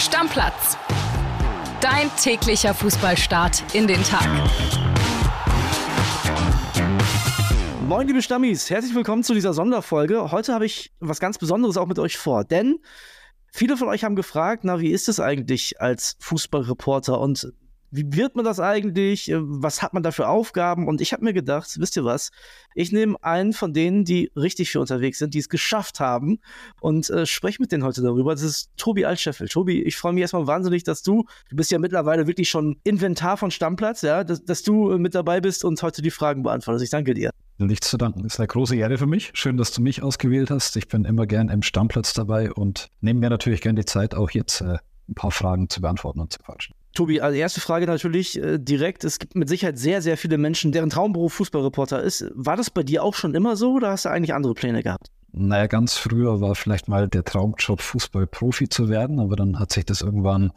Stammplatz. 0.00 0.78
Dein 1.82 2.10
täglicher 2.16 2.72
Fußballstart 2.72 3.74
in 3.74 3.86
den 3.86 4.02
Tag. 4.02 4.26
Moin, 7.86 8.06
liebe 8.06 8.22
Stammis, 8.22 8.70
herzlich 8.70 8.94
willkommen 8.94 9.22
zu 9.22 9.34
dieser 9.34 9.52
Sonderfolge. 9.52 10.32
Heute 10.32 10.54
habe 10.54 10.64
ich 10.64 10.90
was 11.00 11.20
ganz 11.20 11.36
Besonderes 11.36 11.76
auch 11.76 11.86
mit 11.86 11.98
euch 11.98 12.16
vor, 12.16 12.44
denn 12.44 12.78
viele 13.52 13.76
von 13.76 13.88
euch 13.88 14.02
haben 14.02 14.16
gefragt, 14.16 14.64
na, 14.64 14.80
wie 14.80 14.90
ist 14.90 15.10
es 15.10 15.20
eigentlich 15.20 15.82
als 15.82 16.16
Fußballreporter 16.20 17.20
und 17.20 17.52
wie 17.90 18.06
wird 18.12 18.36
man 18.36 18.44
das 18.44 18.60
eigentlich? 18.60 19.30
Äh, 19.30 19.38
was 19.40 19.82
hat 19.82 19.94
man 19.94 20.02
da 20.02 20.10
für 20.10 20.28
Aufgaben? 20.28 20.86
Und 20.86 21.00
ich 21.00 21.12
habe 21.12 21.24
mir 21.24 21.32
gedacht, 21.32 21.76
wisst 21.78 21.96
ihr 21.96 22.04
was? 22.04 22.30
Ich 22.74 22.92
nehme 22.92 23.16
einen 23.22 23.52
von 23.52 23.72
denen, 23.72 24.04
die 24.04 24.30
richtig 24.36 24.70
für 24.70 24.80
unterwegs 24.80 25.18
sind, 25.18 25.34
die 25.34 25.38
es 25.38 25.48
geschafft 25.48 26.00
haben 26.00 26.38
und 26.80 27.10
äh, 27.10 27.26
spreche 27.26 27.60
mit 27.60 27.72
denen 27.72 27.84
heute 27.84 28.02
darüber. 28.02 28.32
Das 28.32 28.42
ist 28.42 28.70
Tobi 28.76 29.04
Altscheffel. 29.04 29.48
Tobi, 29.48 29.82
ich 29.82 29.96
freue 29.96 30.12
mich 30.12 30.22
erstmal 30.22 30.46
wahnsinnig, 30.46 30.84
dass 30.84 31.02
du, 31.02 31.24
du 31.48 31.56
bist 31.56 31.70
ja 31.70 31.78
mittlerweile 31.78 32.26
wirklich 32.26 32.48
schon 32.48 32.76
Inventar 32.84 33.36
von 33.36 33.50
Stammplatz, 33.50 34.02
ja, 34.02 34.24
dass, 34.24 34.44
dass 34.44 34.62
du 34.62 34.92
äh, 34.92 34.98
mit 34.98 35.14
dabei 35.14 35.40
bist 35.40 35.64
und 35.64 35.82
heute 35.82 36.02
die 36.02 36.10
Fragen 36.10 36.42
beantwortest. 36.42 36.84
Ich 36.84 36.90
danke 36.90 37.14
dir. 37.14 37.30
Nichts 37.58 37.90
zu 37.90 37.98
danken. 37.98 38.24
Ist 38.24 38.40
eine 38.40 38.46
große 38.46 38.74
Ehre 38.74 38.96
für 38.96 39.06
mich. 39.06 39.30
Schön, 39.34 39.58
dass 39.58 39.72
du 39.72 39.82
mich 39.82 40.02
ausgewählt 40.02 40.50
hast. 40.50 40.76
Ich 40.76 40.88
bin 40.88 41.04
immer 41.04 41.26
gern 41.26 41.50
im 41.50 41.62
Stammplatz 41.62 42.14
dabei 42.14 42.50
und 42.52 42.88
nehme 43.00 43.20
mir 43.20 43.30
natürlich 43.30 43.60
gern 43.60 43.76
die 43.76 43.84
Zeit, 43.84 44.14
auch 44.14 44.30
jetzt 44.30 44.62
äh, 44.62 44.78
ein 45.08 45.14
paar 45.14 45.30
Fragen 45.30 45.68
zu 45.68 45.82
beantworten 45.82 46.20
und 46.20 46.32
zu 46.32 46.38
quatschen. 46.38 46.74
Tobi, 46.94 47.20
also 47.20 47.36
erste 47.36 47.60
Frage 47.60 47.86
natürlich 47.86 48.40
äh, 48.42 48.58
direkt. 48.58 49.04
Es 49.04 49.18
gibt 49.18 49.36
mit 49.36 49.48
Sicherheit 49.48 49.78
sehr, 49.78 50.02
sehr 50.02 50.16
viele 50.16 50.38
Menschen, 50.38 50.72
deren 50.72 50.90
Traumberuf 50.90 51.34
Fußballreporter 51.34 52.02
ist. 52.02 52.26
War 52.34 52.56
das 52.56 52.70
bei 52.70 52.82
dir 52.82 53.04
auch 53.04 53.14
schon 53.14 53.34
immer 53.34 53.56
so 53.56 53.74
oder 53.74 53.90
hast 53.90 54.04
du 54.04 54.10
eigentlich 54.10 54.34
andere 54.34 54.54
Pläne 54.54 54.82
gehabt? 54.82 55.08
Naja, 55.32 55.68
ganz 55.68 55.96
früher 55.96 56.40
war 56.40 56.54
vielleicht 56.56 56.88
mal 56.88 57.08
der 57.08 57.24
Traumjob, 57.24 57.80
Fußballprofi 57.80 58.68
zu 58.68 58.88
werden, 58.88 59.20
aber 59.20 59.36
dann 59.36 59.60
hat 59.60 59.72
sich 59.72 59.84
das 59.84 60.00
irgendwann, 60.00 60.50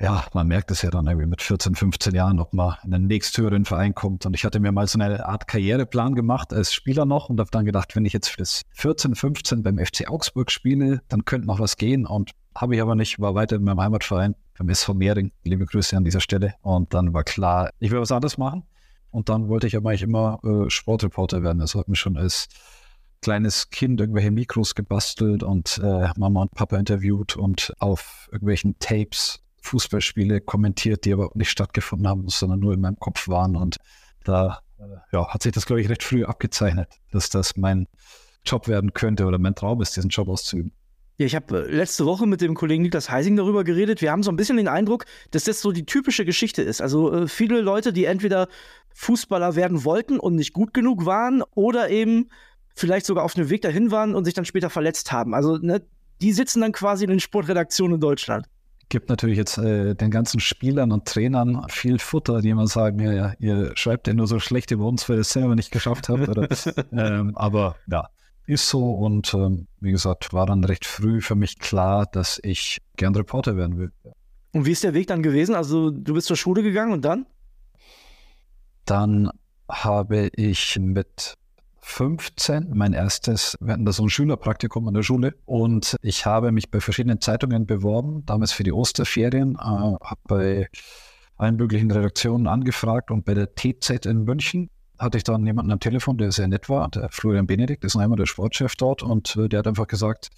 ja, 0.00 0.24
man 0.34 0.48
merkt 0.48 0.72
es 0.72 0.82
ja 0.82 0.90
dann 0.90 1.06
irgendwie 1.06 1.28
mit 1.28 1.40
14, 1.40 1.76
15 1.76 2.14
Jahren, 2.16 2.40
ob 2.40 2.52
man 2.52 2.74
in 2.84 2.90
den 2.90 3.06
nächsthöheren 3.06 3.64
Verein 3.64 3.94
kommt. 3.94 4.26
Und 4.26 4.34
ich 4.34 4.44
hatte 4.44 4.58
mir 4.58 4.72
mal 4.72 4.88
so 4.88 4.98
eine 4.98 5.24
Art 5.24 5.46
Karriereplan 5.46 6.16
gemacht 6.16 6.52
als 6.52 6.72
Spieler 6.72 7.04
noch 7.04 7.28
und 7.28 7.38
habe 7.38 7.50
dann 7.52 7.64
gedacht, 7.64 7.94
wenn 7.94 8.04
ich 8.04 8.12
jetzt 8.12 8.34
das 8.40 8.62
14, 8.72 9.14
15 9.14 9.62
beim 9.62 9.78
FC 9.78 10.08
Augsburg 10.10 10.50
spiele, 10.50 11.00
dann 11.08 11.24
könnte 11.24 11.46
noch 11.46 11.60
was 11.60 11.76
gehen. 11.76 12.04
Und 12.04 12.32
habe 12.56 12.74
ich 12.74 12.82
aber 12.82 12.96
nicht, 12.96 13.20
war 13.20 13.36
weiter 13.36 13.56
in 13.56 13.62
meinem 13.62 13.80
Heimatverein 13.80 14.34
beim 14.58 14.68
SV 14.68 14.94
Mehring. 14.94 15.32
Liebe 15.44 15.66
Grüße 15.66 15.96
an 15.96 16.04
dieser 16.04 16.20
Stelle. 16.20 16.54
Und 16.62 16.94
dann 16.94 17.14
war 17.14 17.24
klar, 17.24 17.70
ich 17.78 17.90
will 17.90 18.00
was 18.00 18.12
anderes 18.12 18.38
machen. 18.38 18.64
Und 19.10 19.28
dann 19.28 19.48
wollte 19.48 19.66
ich 19.66 19.76
aber 19.76 19.90
eigentlich 19.90 20.02
immer 20.02 20.40
äh, 20.44 20.68
Sportreporter 20.68 21.42
werden. 21.42 21.60
Also 21.60 21.78
habe 21.78 21.90
mich 21.90 22.00
schon 22.00 22.16
als 22.16 22.48
kleines 23.22 23.70
Kind 23.70 24.00
irgendwelche 24.00 24.30
Mikros 24.30 24.74
gebastelt 24.74 25.42
und 25.42 25.80
äh, 25.82 26.08
Mama 26.16 26.42
und 26.42 26.52
Papa 26.52 26.76
interviewt 26.76 27.36
und 27.36 27.72
auf 27.78 28.28
irgendwelchen 28.30 28.78
Tapes 28.78 29.40
Fußballspiele 29.62 30.40
kommentiert, 30.40 31.04
die 31.04 31.12
aber 31.12 31.30
nicht 31.34 31.50
stattgefunden 31.50 32.06
haben, 32.06 32.28
sondern 32.28 32.60
nur 32.60 32.74
in 32.74 32.80
meinem 32.80 32.98
Kopf 32.98 33.28
waren. 33.28 33.56
Und 33.56 33.78
da 34.24 34.60
äh, 34.78 34.84
ja, 35.12 35.28
hat 35.28 35.42
sich 35.42 35.52
das, 35.52 35.66
glaube 35.66 35.80
ich, 35.80 35.88
recht 35.88 36.02
früh 36.02 36.24
abgezeichnet, 36.24 36.88
dass 37.10 37.28
das 37.28 37.56
mein 37.56 37.86
Job 38.44 38.68
werden 38.68 38.92
könnte 38.92 39.26
oder 39.26 39.38
mein 39.38 39.54
Traum 39.54 39.82
ist, 39.82 39.96
diesen 39.96 40.10
Job 40.10 40.28
auszuüben. 40.28 40.72
Ja, 41.18 41.26
ich 41.26 41.34
habe 41.34 41.66
äh, 41.66 41.70
letzte 41.70 42.06
Woche 42.06 42.26
mit 42.26 42.40
dem 42.40 42.54
Kollegen 42.54 42.84
Niklas 42.84 43.10
Heising 43.10 43.34
darüber 43.34 43.64
geredet. 43.64 44.00
Wir 44.00 44.12
haben 44.12 44.22
so 44.22 44.30
ein 44.30 44.36
bisschen 44.36 44.56
den 44.56 44.68
Eindruck, 44.68 45.04
dass 45.32 45.44
das 45.44 45.60
so 45.60 45.72
die 45.72 45.84
typische 45.84 46.24
Geschichte 46.24 46.62
ist. 46.62 46.80
Also 46.80 47.12
äh, 47.12 47.28
viele 47.28 47.60
Leute, 47.60 47.92
die 47.92 48.04
entweder 48.04 48.46
Fußballer 48.94 49.56
werden 49.56 49.84
wollten 49.84 50.20
und 50.20 50.36
nicht 50.36 50.52
gut 50.52 50.72
genug 50.72 51.06
waren 51.06 51.42
oder 51.56 51.90
eben 51.90 52.30
vielleicht 52.76 53.04
sogar 53.04 53.24
auf 53.24 53.34
dem 53.34 53.50
Weg 53.50 53.62
dahin 53.62 53.90
waren 53.90 54.14
und 54.14 54.24
sich 54.26 54.34
dann 54.34 54.44
später 54.44 54.70
verletzt 54.70 55.10
haben. 55.10 55.34
Also 55.34 55.56
ne, 55.56 55.82
die 56.20 56.32
sitzen 56.32 56.60
dann 56.60 56.70
quasi 56.70 57.02
in 57.02 57.10
den 57.10 57.20
Sportredaktionen 57.20 57.96
in 57.96 58.00
Deutschland. 58.00 58.46
Gibt 58.88 59.08
natürlich 59.08 59.36
jetzt 59.36 59.58
äh, 59.58 59.96
den 59.96 60.12
ganzen 60.12 60.38
Spielern 60.38 60.92
und 60.92 61.04
Trainern 61.04 61.66
viel 61.68 61.98
Futter, 61.98 62.40
die 62.40 62.50
immer 62.50 62.68
sagen, 62.68 63.00
ja, 63.00 63.12
ja, 63.12 63.32
ihr 63.40 63.72
schreibt 63.74 64.06
ja 64.06 64.14
nur 64.14 64.28
so 64.28 64.38
schlecht 64.38 64.70
über 64.70 64.86
uns, 64.86 65.08
weil 65.08 65.16
ihr 65.16 65.22
es 65.22 65.30
selber 65.30 65.56
nicht 65.56 65.72
geschafft 65.72 66.08
habt. 66.08 66.28
Oder, 66.28 66.48
ähm, 66.92 67.36
aber 67.36 67.74
ja, 67.88 68.08
ist 68.48 68.68
so 68.68 68.92
und 68.92 69.34
ähm, 69.34 69.66
wie 69.80 69.92
gesagt, 69.92 70.32
war 70.32 70.46
dann 70.46 70.64
recht 70.64 70.86
früh 70.86 71.20
für 71.20 71.34
mich 71.34 71.58
klar, 71.58 72.06
dass 72.10 72.40
ich 72.42 72.78
gern 72.96 73.14
Reporter 73.14 73.56
werden 73.56 73.76
will. 73.76 73.92
Und 74.52 74.64
wie 74.64 74.72
ist 74.72 74.84
der 74.84 74.94
Weg 74.94 75.06
dann 75.08 75.22
gewesen? 75.22 75.54
Also 75.54 75.90
du 75.90 76.14
bist 76.14 76.26
zur 76.26 76.36
Schule 76.36 76.62
gegangen 76.62 76.92
und 76.92 77.04
dann? 77.04 77.26
Dann 78.86 79.30
habe 79.70 80.30
ich 80.34 80.78
mit 80.80 81.34
15 81.80 82.70
mein 82.74 82.94
erstes, 82.94 83.56
wir 83.60 83.74
hatten 83.74 83.84
da 83.84 83.92
so 83.92 84.04
ein 84.04 84.10
Schülerpraktikum 84.10 84.88
an 84.88 84.94
der 84.94 85.02
Schule 85.02 85.34
und 85.44 85.96
ich 86.00 86.24
habe 86.24 86.50
mich 86.50 86.70
bei 86.70 86.80
verschiedenen 86.80 87.20
Zeitungen 87.20 87.66
beworben, 87.66 88.24
damals 88.24 88.52
für 88.52 88.64
die 88.64 88.72
Osterferien, 88.72 89.56
äh, 89.56 89.58
habe 89.58 90.20
bei 90.24 90.68
allen 91.36 91.56
möglichen 91.56 91.90
Redaktionen 91.90 92.46
angefragt 92.46 93.10
und 93.10 93.26
bei 93.26 93.34
der 93.34 93.54
TZ 93.54 94.06
in 94.06 94.24
München 94.24 94.70
hatte 94.98 95.18
ich 95.18 95.24
dann 95.24 95.46
jemanden 95.46 95.72
am 95.72 95.80
Telefon, 95.80 96.18
der 96.18 96.32
sehr 96.32 96.48
nett 96.48 96.68
war, 96.68 96.88
der 96.88 97.08
Florian 97.10 97.46
Benedikt, 97.46 97.84
ist 97.84 97.94
noch 97.94 98.02
einmal 98.02 98.16
der 98.16 98.26
Sportchef 98.26 98.76
dort 98.76 99.02
und 99.02 99.36
äh, 99.36 99.48
der 99.48 99.60
hat 99.60 99.66
einfach 99.66 99.86
gesagt, 99.86 100.30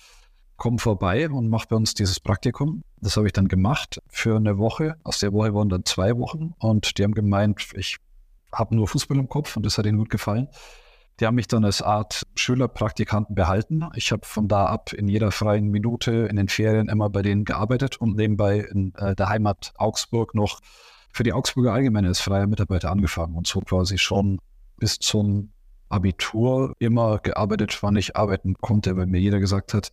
komm 0.57 0.79
vorbei 0.79 1.29
und 1.31 1.49
mach 1.49 1.65
bei 1.65 1.77
uns 1.77 1.95
dieses 1.95 2.21
Praktikum. 2.21 2.83
Das 3.01 3.17
habe 3.17 3.27
ich 3.27 3.33
dann 3.33 3.49
gemacht 3.49 4.01
für 4.09 4.37
eine 4.37 4.59
Woche. 4.59 4.97
Aus 5.05 5.19
der 5.19 5.33
Woche 5.33 5.55
waren 5.55 5.71
dann 5.71 5.87
zwei 5.87 6.17
Wochen 6.19 6.53
und 6.59 6.99
die 6.99 7.05
haben 7.05 7.15
gemeint, 7.15 7.69
ich 7.75 7.97
habe 8.53 8.77
nur 8.77 8.87
Fußball 8.87 9.19
im 9.19 9.29
Kopf 9.29 9.57
und 9.57 9.65
das 9.65 9.79
hat 9.79 9.87
ihnen 9.87 9.99
gut 9.99 10.11
gefallen. 10.11 10.49
Die 11.19 11.27
haben 11.27 11.35
mich 11.35 11.49
dann 11.49 11.65
als 11.65 11.81
Art 11.83 12.27
Schülerpraktikanten 12.35 13.35
behalten. 13.35 13.85
Ich 13.95 14.13
habe 14.13 14.27
von 14.27 14.49
da 14.49 14.67
ab 14.67 14.93
in 14.93 15.09
jeder 15.09 15.31
freien 15.31 15.69
Minute 15.69 16.13
in 16.31 16.37
den 16.37 16.49
Ferien 16.49 16.89
immer 16.89 17.09
bei 17.09 17.23
denen 17.23 17.45
gearbeitet 17.45 17.99
und 17.99 18.17
nebenbei 18.17 18.61
in 18.61 18.95
äh, 18.97 19.15
der 19.15 19.29
Heimat 19.29 19.73
Augsburg 19.77 20.35
noch 20.35 20.61
für 21.13 21.23
die 21.23 21.33
Augsburger 21.33 21.73
Allgemeine 21.73 22.09
als 22.09 22.21
freier 22.21 22.47
Mitarbeiter 22.47 22.91
angefangen 22.91 23.35
und 23.35 23.47
so 23.47 23.61
quasi 23.61 23.99
schon 23.99 24.39
bis 24.81 24.99
zum 24.99 25.53
Abitur 25.89 26.75
immer 26.81 27.19
gearbeitet, 27.19 27.79
wann 27.83 27.97
ich 27.97 28.17
arbeiten 28.17 28.55
konnte, 28.55 28.97
weil 28.97 29.07
mir 29.07 29.21
jeder 29.21 29.39
gesagt 29.39 29.75
hat, 29.75 29.93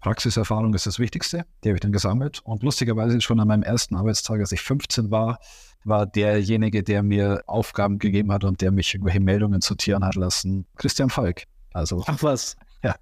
Praxiserfahrung 0.00 0.74
ist 0.74 0.86
das 0.86 0.98
Wichtigste. 0.98 1.44
Die 1.62 1.68
habe 1.68 1.76
ich 1.76 1.80
dann 1.80 1.92
gesammelt. 1.92 2.40
Und 2.44 2.62
lustigerweise 2.62 3.20
schon 3.20 3.40
an 3.40 3.48
meinem 3.48 3.62
ersten 3.62 3.96
Arbeitstag, 3.96 4.40
als 4.40 4.52
ich 4.52 4.60
15 4.60 5.10
war, 5.10 5.38
war 5.84 6.06
derjenige, 6.06 6.82
der 6.82 7.02
mir 7.02 7.42
Aufgaben 7.46 7.98
gegeben 7.98 8.32
hat 8.32 8.44
und 8.44 8.60
der 8.60 8.70
mich 8.70 8.94
irgendwelche 8.94 9.20
Meldungen 9.20 9.60
sortieren 9.60 10.04
hat 10.04 10.14
lassen, 10.14 10.66
Christian 10.76 11.10
Falk. 11.10 11.44
Also, 11.72 12.04
Ach 12.06 12.22
was. 12.22 12.56
Ja, 12.82 12.94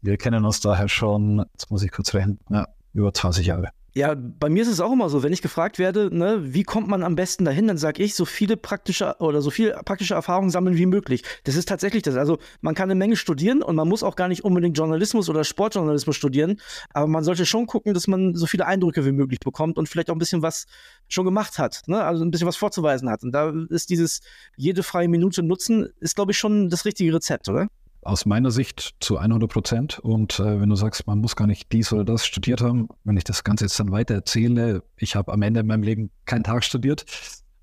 wir 0.00 0.16
kennen 0.16 0.44
uns 0.44 0.60
daher 0.60 0.88
schon, 0.88 1.44
jetzt 1.52 1.70
muss 1.70 1.82
ich 1.82 1.92
kurz 1.92 2.14
rechnen, 2.14 2.40
ja, 2.50 2.66
über 2.92 3.12
20 3.14 3.46
Jahre. 3.46 3.70
Ja, 3.92 4.14
bei 4.14 4.48
mir 4.48 4.62
ist 4.62 4.68
es 4.68 4.80
auch 4.80 4.92
immer 4.92 5.08
so, 5.08 5.24
wenn 5.24 5.32
ich 5.32 5.42
gefragt 5.42 5.80
werde, 5.80 6.14
ne, 6.16 6.38
wie 6.54 6.62
kommt 6.62 6.86
man 6.86 7.02
am 7.02 7.16
besten 7.16 7.44
dahin, 7.44 7.66
dann 7.66 7.76
sage 7.76 8.02
ich, 8.02 8.14
so 8.14 8.24
viele 8.24 8.56
praktische 8.56 9.16
oder 9.18 9.42
so 9.42 9.50
viel 9.50 9.72
praktische 9.84 10.14
Erfahrungen 10.14 10.50
sammeln 10.50 10.76
wie 10.76 10.86
möglich. 10.86 11.24
Das 11.42 11.56
ist 11.56 11.68
tatsächlich 11.68 12.04
das. 12.04 12.14
Also 12.14 12.38
man 12.60 12.76
kann 12.76 12.84
eine 12.84 12.94
Menge 12.94 13.16
studieren 13.16 13.62
und 13.62 13.74
man 13.74 13.88
muss 13.88 14.04
auch 14.04 14.14
gar 14.14 14.28
nicht 14.28 14.44
unbedingt 14.44 14.78
Journalismus 14.78 15.28
oder 15.28 15.42
Sportjournalismus 15.42 16.14
studieren, 16.14 16.60
aber 16.94 17.08
man 17.08 17.24
sollte 17.24 17.44
schon 17.46 17.66
gucken, 17.66 17.92
dass 17.92 18.06
man 18.06 18.36
so 18.36 18.46
viele 18.46 18.66
Eindrücke 18.66 19.04
wie 19.04 19.12
möglich 19.12 19.40
bekommt 19.40 19.76
und 19.76 19.88
vielleicht 19.88 20.10
auch 20.10 20.14
ein 20.14 20.20
bisschen 20.20 20.42
was 20.42 20.66
schon 21.08 21.24
gemacht 21.24 21.58
hat, 21.58 21.82
ne? 21.86 22.04
also 22.04 22.24
ein 22.24 22.30
bisschen 22.30 22.46
was 22.46 22.56
vorzuweisen 22.56 23.10
hat. 23.10 23.24
Und 23.24 23.32
da 23.32 23.52
ist 23.70 23.90
dieses 23.90 24.20
jede 24.56 24.84
freie 24.84 25.08
Minute 25.08 25.42
nutzen, 25.42 25.88
ist 25.98 26.14
glaube 26.14 26.30
ich 26.30 26.38
schon 26.38 26.68
das 26.68 26.84
richtige 26.84 27.12
Rezept, 27.12 27.48
oder? 27.48 27.66
Aus 28.02 28.26
meiner 28.26 28.50
Sicht 28.50 28.94
zu 29.00 29.18
100 29.18 29.50
Prozent. 29.50 29.98
Und 29.98 30.40
äh, 30.40 30.60
wenn 30.60 30.68
du 30.68 30.76
sagst, 30.76 31.06
man 31.06 31.18
muss 31.18 31.36
gar 31.36 31.46
nicht 31.46 31.72
dies 31.72 31.92
oder 31.92 32.04
das 32.04 32.24
studiert 32.24 32.60
haben, 32.60 32.88
wenn 33.04 33.16
ich 33.16 33.24
das 33.24 33.44
Ganze 33.44 33.64
jetzt 33.64 33.78
dann 33.78 33.92
weiter 33.92 34.14
erzähle, 34.14 34.82
ich 34.96 35.16
habe 35.16 35.32
am 35.32 35.42
Ende 35.42 35.60
in 35.60 35.66
meinem 35.66 35.82
Leben 35.82 36.10
keinen 36.24 36.44
Tag 36.44 36.64
studiert, 36.64 37.04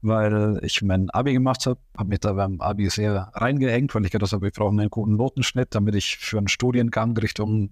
weil 0.01 0.59
ich 0.61 0.81
mein 0.83 1.09
Abi 1.09 1.33
gemacht 1.33 1.65
habe, 1.65 1.79
habe 1.97 2.09
mich 2.09 2.19
da 2.19 2.33
beim 2.33 2.61
Abi 2.61 2.89
sehr 2.89 3.31
reingehängt, 3.33 3.95
weil 3.95 4.05
ich 4.05 4.11
gedacht 4.11 4.31
habe, 4.31 4.47
ich 4.47 4.53
brauche 4.53 4.69
einen 4.71 4.89
guten 4.89 5.15
Notenschnitt, 5.15 5.73
damit 5.73 5.95
ich 5.95 6.17
für 6.17 6.37
einen 6.37 6.47
Studiengang 6.47 7.17
Richtung 7.17 7.71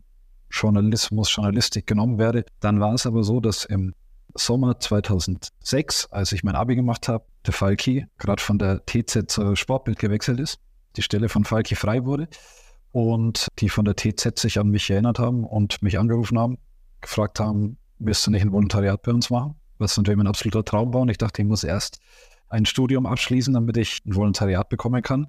Journalismus, 0.50 1.36
Journalistik 1.36 1.86
genommen 1.86 2.18
werde. 2.18 2.46
Dann 2.62 2.80
war 2.80 2.94
es 2.94 3.06
aber 3.06 3.24
so, 3.24 3.40
dass 3.40 3.66
im 3.66 3.94
Sommer 4.34 4.80
2006, 4.80 6.08
als 6.12 6.32
ich 6.32 6.44
mein 6.44 6.56
Abi 6.56 6.76
gemacht 6.76 7.08
habe, 7.08 7.26
der 7.46 7.54
Falki 7.54 8.06
gerade 8.18 8.42
von 8.42 8.58
der 8.58 8.82
TZ 8.86 9.26
zur 9.28 9.56
Sportbild 9.56 10.00
gewechselt 10.00 10.40
ist 10.40 10.60
die 10.98 11.02
Stelle 11.02 11.30
von 11.30 11.44
Falki 11.44 11.76
frei 11.76 12.06
wurde 12.06 12.28
und 12.92 13.48
die 13.60 13.70
von 13.70 13.86
der 13.86 13.96
TZ 13.96 14.40
sich 14.40 14.60
an 14.60 14.70
mich 14.70 14.90
erinnert 14.90 15.20
haben 15.20 15.44
und 15.44 15.82
mich 15.82 16.00
angerufen 16.00 16.40
haben, 16.40 16.58
gefragt 17.02 17.40
haben, 17.40 17.78
wirst 18.00 18.26
du 18.28 18.32
nicht 18.32 18.44
ein 18.44 18.52
Volontariat 18.52 19.02
bei 19.02 19.12
uns 19.12 19.30
machen? 19.30 19.56
Was 19.78 19.98
natürlich 19.98 20.18
mein 20.18 20.28
absoluter 20.28 20.64
Traum 20.64 20.94
war 20.94 21.02
und 21.02 21.10
ich 21.10 21.18
dachte, 21.18 21.42
ich 21.42 21.48
muss 21.48 21.64
erst 21.64 22.00
ein 22.50 22.66
Studium 22.66 23.06
abschließen, 23.06 23.54
damit 23.54 23.78
ich 23.78 24.02
ein 24.06 24.16
Volontariat 24.16 24.70
bekommen 24.70 25.02
kann. 25.02 25.28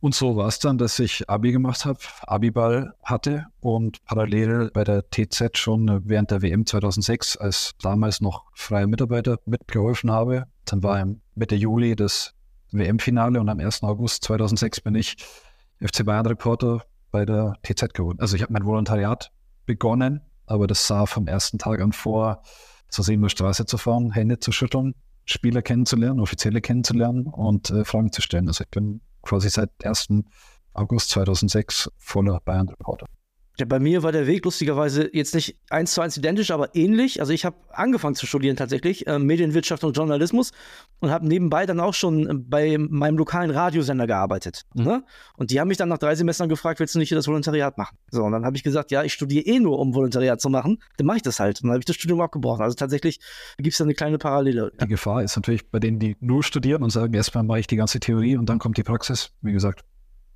Und 0.00 0.16
so 0.16 0.34
war 0.34 0.48
es 0.48 0.58
dann, 0.58 0.78
dass 0.78 0.98
ich 0.98 1.30
Abi 1.30 1.52
gemacht 1.52 1.84
habe, 1.84 2.00
Abiball 2.26 2.92
hatte 3.04 3.46
und 3.60 4.04
parallel 4.04 4.70
bei 4.74 4.82
der 4.82 5.08
TZ 5.08 5.56
schon 5.56 6.02
während 6.04 6.32
der 6.32 6.42
WM 6.42 6.66
2006 6.66 7.36
als 7.36 7.74
damals 7.80 8.20
noch 8.20 8.46
freier 8.52 8.88
Mitarbeiter 8.88 9.38
mitgeholfen 9.46 10.10
habe. 10.10 10.46
Dann 10.64 10.82
war 10.82 11.06
Mitte 11.36 11.54
Juli 11.54 11.94
das 11.94 12.34
WM-Finale 12.72 13.40
und 13.40 13.48
am 13.48 13.60
1. 13.60 13.82
August 13.82 14.24
2006 14.24 14.80
bin 14.80 14.94
ich 14.94 15.16
FC 15.80 16.04
Bayern-Reporter 16.04 16.84
bei 17.10 17.24
der 17.24 17.54
TZ 17.62 17.94
geworden. 17.94 18.18
Also 18.20 18.36
ich 18.36 18.42
habe 18.42 18.52
mein 18.52 18.64
Volontariat 18.64 19.30
begonnen, 19.66 20.22
aber 20.46 20.66
das 20.66 20.86
sah 20.86 21.06
vom 21.06 21.26
ersten 21.26 21.58
Tag 21.58 21.80
an 21.80 21.92
vor 21.92 22.42
zur 22.88 23.04
Straße 23.30 23.64
zu 23.64 23.78
fahren, 23.78 24.12
Hände 24.12 24.38
zu 24.38 24.52
schütteln, 24.52 24.94
Spieler 25.24 25.62
kennenzulernen, 25.62 26.20
Offizielle 26.20 26.60
kennenzulernen 26.60 27.26
und 27.26 27.70
äh, 27.70 27.84
Fragen 27.84 28.12
zu 28.12 28.20
stellen. 28.20 28.48
Also 28.48 28.64
ich 28.64 28.70
bin 28.70 29.00
quasi 29.22 29.48
seit 29.48 29.70
1. 29.82 30.08
August 30.74 31.10
2006 31.10 31.90
voller 31.96 32.40
Bayern-Reporter. 32.40 33.06
Bei 33.66 33.78
mir 33.78 34.02
war 34.02 34.12
der 34.12 34.26
Weg 34.26 34.44
lustigerweise 34.44 35.08
jetzt 35.12 35.34
nicht 35.34 35.56
eins 35.70 35.92
zu 35.92 36.00
eins 36.00 36.16
identisch, 36.16 36.50
aber 36.50 36.74
ähnlich. 36.74 37.20
Also 37.20 37.32
ich 37.32 37.44
habe 37.44 37.56
angefangen 37.70 38.14
zu 38.14 38.26
studieren 38.26 38.56
tatsächlich, 38.56 39.06
äh, 39.06 39.18
Medienwirtschaft 39.18 39.84
und 39.84 39.96
Journalismus 39.96 40.52
und 41.00 41.10
habe 41.10 41.26
nebenbei 41.26 41.66
dann 41.66 41.80
auch 41.80 41.94
schon 41.94 42.28
äh, 42.28 42.34
bei 42.34 42.76
meinem 42.78 43.18
lokalen 43.18 43.50
Radiosender 43.50 44.06
gearbeitet. 44.06 44.62
Ne? 44.74 45.04
Und 45.36 45.50
die 45.50 45.60
haben 45.60 45.68
mich 45.68 45.76
dann 45.76 45.88
nach 45.88 45.98
drei 45.98 46.14
Semestern 46.14 46.48
gefragt, 46.48 46.80
willst 46.80 46.94
du 46.94 46.98
nicht 46.98 47.12
das 47.12 47.26
Volontariat 47.26 47.78
machen? 47.78 47.96
So, 48.10 48.22
und 48.22 48.32
dann 48.32 48.44
habe 48.44 48.56
ich 48.56 48.62
gesagt, 48.62 48.90
ja, 48.90 49.02
ich 49.02 49.12
studiere 49.12 49.44
eh 49.44 49.58
nur, 49.58 49.78
um 49.78 49.94
Volontariat 49.94 50.40
zu 50.40 50.48
machen. 50.48 50.78
Dann 50.96 51.06
mache 51.06 51.18
ich 51.18 51.22
das 51.22 51.40
halt. 51.40 51.58
Und 51.58 51.68
dann 51.68 51.72
habe 51.72 51.80
ich 51.80 51.86
das 51.86 51.96
Studium 51.96 52.20
abgebrochen. 52.20 52.62
Also 52.62 52.74
tatsächlich 52.74 53.20
gibt 53.56 53.72
es 53.72 53.78
da 53.78 53.84
eine 53.84 53.94
kleine 53.94 54.18
Parallele. 54.18 54.72
Die 54.80 54.88
Gefahr 54.88 55.22
ist 55.22 55.36
natürlich 55.36 55.68
bei 55.70 55.78
denen, 55.78 55.98
die 55.98 56.16
nur 56.20 56.42
studieren 56.42 56.82
und 56.82 56.90
sagen, 56.90 57.14
erstmal 57.14 57.44
mache 57.44 57.60
ich 57.60 57.66
die 57.66 57.76
ganze 57.76 58.00
Theorie 58.00 58.36
und 58.36 58.46
dann 58.48 58.58
kommt 58.58 58.76
die 58.76 58.82
Praxis. 58.82 59.32
Wie 59.40 59.52
gesagt, 59.52 59.84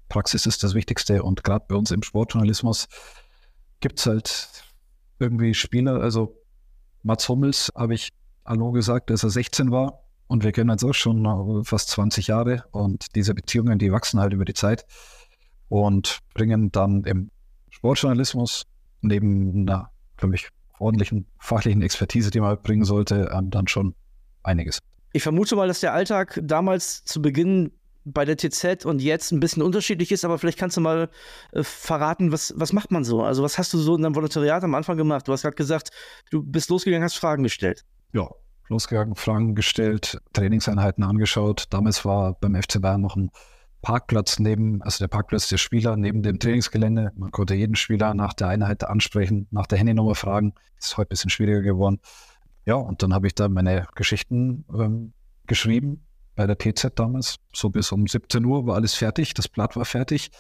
Praxis 0.09 0.47
ist 0.47 0.63
das 0.63 0.75
Wichtigste 0.75 1.23
und 1.23 1.45
gerade 1.45 1.65
bei 1.69 1.75
uns 1.75 1.91
im 1.91 2.03
Sportjournalismus 2.03 2.89
gibt 3.81 3.99
es 3.99 4.07
halt 4.07 4.65
irgendwie 5.19 5.55
Spieler, 5.55 6.01
also 6.01 6.37
Mats 7.03 7.29
Hummels 7.29 7.71
habe 7.77 7.95
ich 7.95 8.11
Hallo 8.45 8.73
gesagt, 8.73 9.11
dass 9.11 9.23
er 9.23 9.31
16 9.31 9.71
war 9.71 10.05
und 10.29 10.45
wir 10.45 10.53
kennen 10.53 10.71
uns 10.71 10.85
auch 10.85 10.95
schon 10.95 11.65
fast 11.65 11.91
20 11.91 12.29
Jahre 12.29 12.65
und 12.71 13.15
diese 13.15 13.35
Beziehungen, 13.35 13.79
die 13.79 13.93
wachsen 13.93 14.21
halt 14.21 14.33
über 14.33 14.45
die 14.45 14.55
Zeit 14.55 14.87
und 15.69 16.21
bringen 16.35 16.71
dann 16.71 17.05
im 17.05 17.31
Sportjournalismus 17.71 18.65
neben 19.03 19.69
einer, 19.69 19.91
glaube 20.17 20.37
ich, 20.37 20.49
ordentlichen 20.79 21.27
fachlichen 21.39 21.83
Expertise, 21.83 22.31
die 22.31 22.41
man 22.41 22.61
bringen 22.63 22.85
sollte, 22.85 23.31
dann 23.45 23.67
schon 23.67 23.95
einiges. 24.43 24.79
Ich 25.13 25.23
vermute 25.23 25.57
mal, 25.57 25.69
dass 25.69 25.81
der 25.81 25.93
Alltag 25.95 26.39
damals 26.43 27.05
zu 27.05 27.23
Beginn 27.23 27.73
bei 28.07 28.25
der 28.25 28.37
TZ 28.37 28.87
und 28.87 29.03
jetzt 29.03 29.33
ein 29.33 29.41
bisschen 29.41 29.63
unterschiedlich 29.63 30.13
ist, 30.13 30.25
aber 30.25 30.39
vielleicht 30.39 30.59
kannst 30.59 30.77
du 30.77 30.81
mal 30.81 31.11
äh, 31.53 31.63
verraten, 31.65 32.31
was, 32.31 32.55
was 32.57 32.73
macht 32.73 32.93
man 32.93 33.05
so? 33.05 33.23
Also 33.23 33.43
was 33.43 33.59
hast 33.59 33.75
du 33.75 33.79
so 33.79 33.97
in 33.97 34.03
deinem 34.03 34.15
Volontariat 34.15 34.63
am 34.63 34.75
Anfang 34.75 34.97
gemacht? 34.97 35.27
Du 35.27 35.33
hast 35.33 35.43
gerade 35.43 35.57
gesagt, 35.57 35.91
du 36.31 36.43
bist 36.43 36.71
losgegangen, 36.71 37.03
hast 37.03 37.17
Fragen 37.17 37.43
gestellt. 37.43 37.85
Ja, 38.13 38.31
losgegangen, 38.69 39.17
Fragen 39.17 39.57
gestellt, 39.57 40.21
Trainingseinheiten 40.33 41.03
angeschaut. 41.03 41.67
Damals 41.71 42.05
war 42.05 42.35
beim 42.35 42.55
FC 42.55 42.81
Bayern 42.81 43.01
noch 43.01 43.17
ein 43.17 43.31
Parkplatz 43.83 44.39
neben, 44.39 44.83
also 44.83 45.03
der 45.03 45.09
Parkplatz 45.09 45.49
der 45.49 45.59
Spieler 45.59 45.97
neben 45.97 46.23
dem 46.23 46.39
Trainingsgelände. 46.39 47.11
Man 47.17 47.33
konnte 47.33 47.55
jeden 47.55 47.75
Spieler 47.75 48.15
nach 48.15 48.35
der 48.35 48.49
Einheit 48.49 48.85
ansprechen, 48.85 49.49
nach 49.51 49.67
der 49.67 49.79
Handynummer 49.79 50.15
fragen. 50.15 50.55
Ist 50.79 50.97
heute 50.97 51.09
ein 51.09 51.11
bisschen 51.11 51.31
schwieriger 51.31 51.63
geworden. 51.63 52.01
Ja, 52.65 52.77
und 52.77 53.03
dann 53.03 53.13
habe 53.13 53.27
ich 53.27 53.35
da 53.35 53.49
meine 53.49 53.87
Geschichten 53.97 54.65
ähm, 54.73 55.13
geschrieben 55.47 56.06
bei 56.37 56.47
der 56.47 56.57
TZ 56.59 56.93
damals. 56.95 57.37
So 57.53 57.71
bis 57.71 57.91
um 57.91 58.07
17 58.07 58.45
Uhr 58.45 58.67
war 58.67 58.77
alles 58.77 58.95
fertig, 58.95 59.35
das 59.35 59.49
Blatt 59.49 59.75
war 59.75 59.85
fertig. 59.85 60.31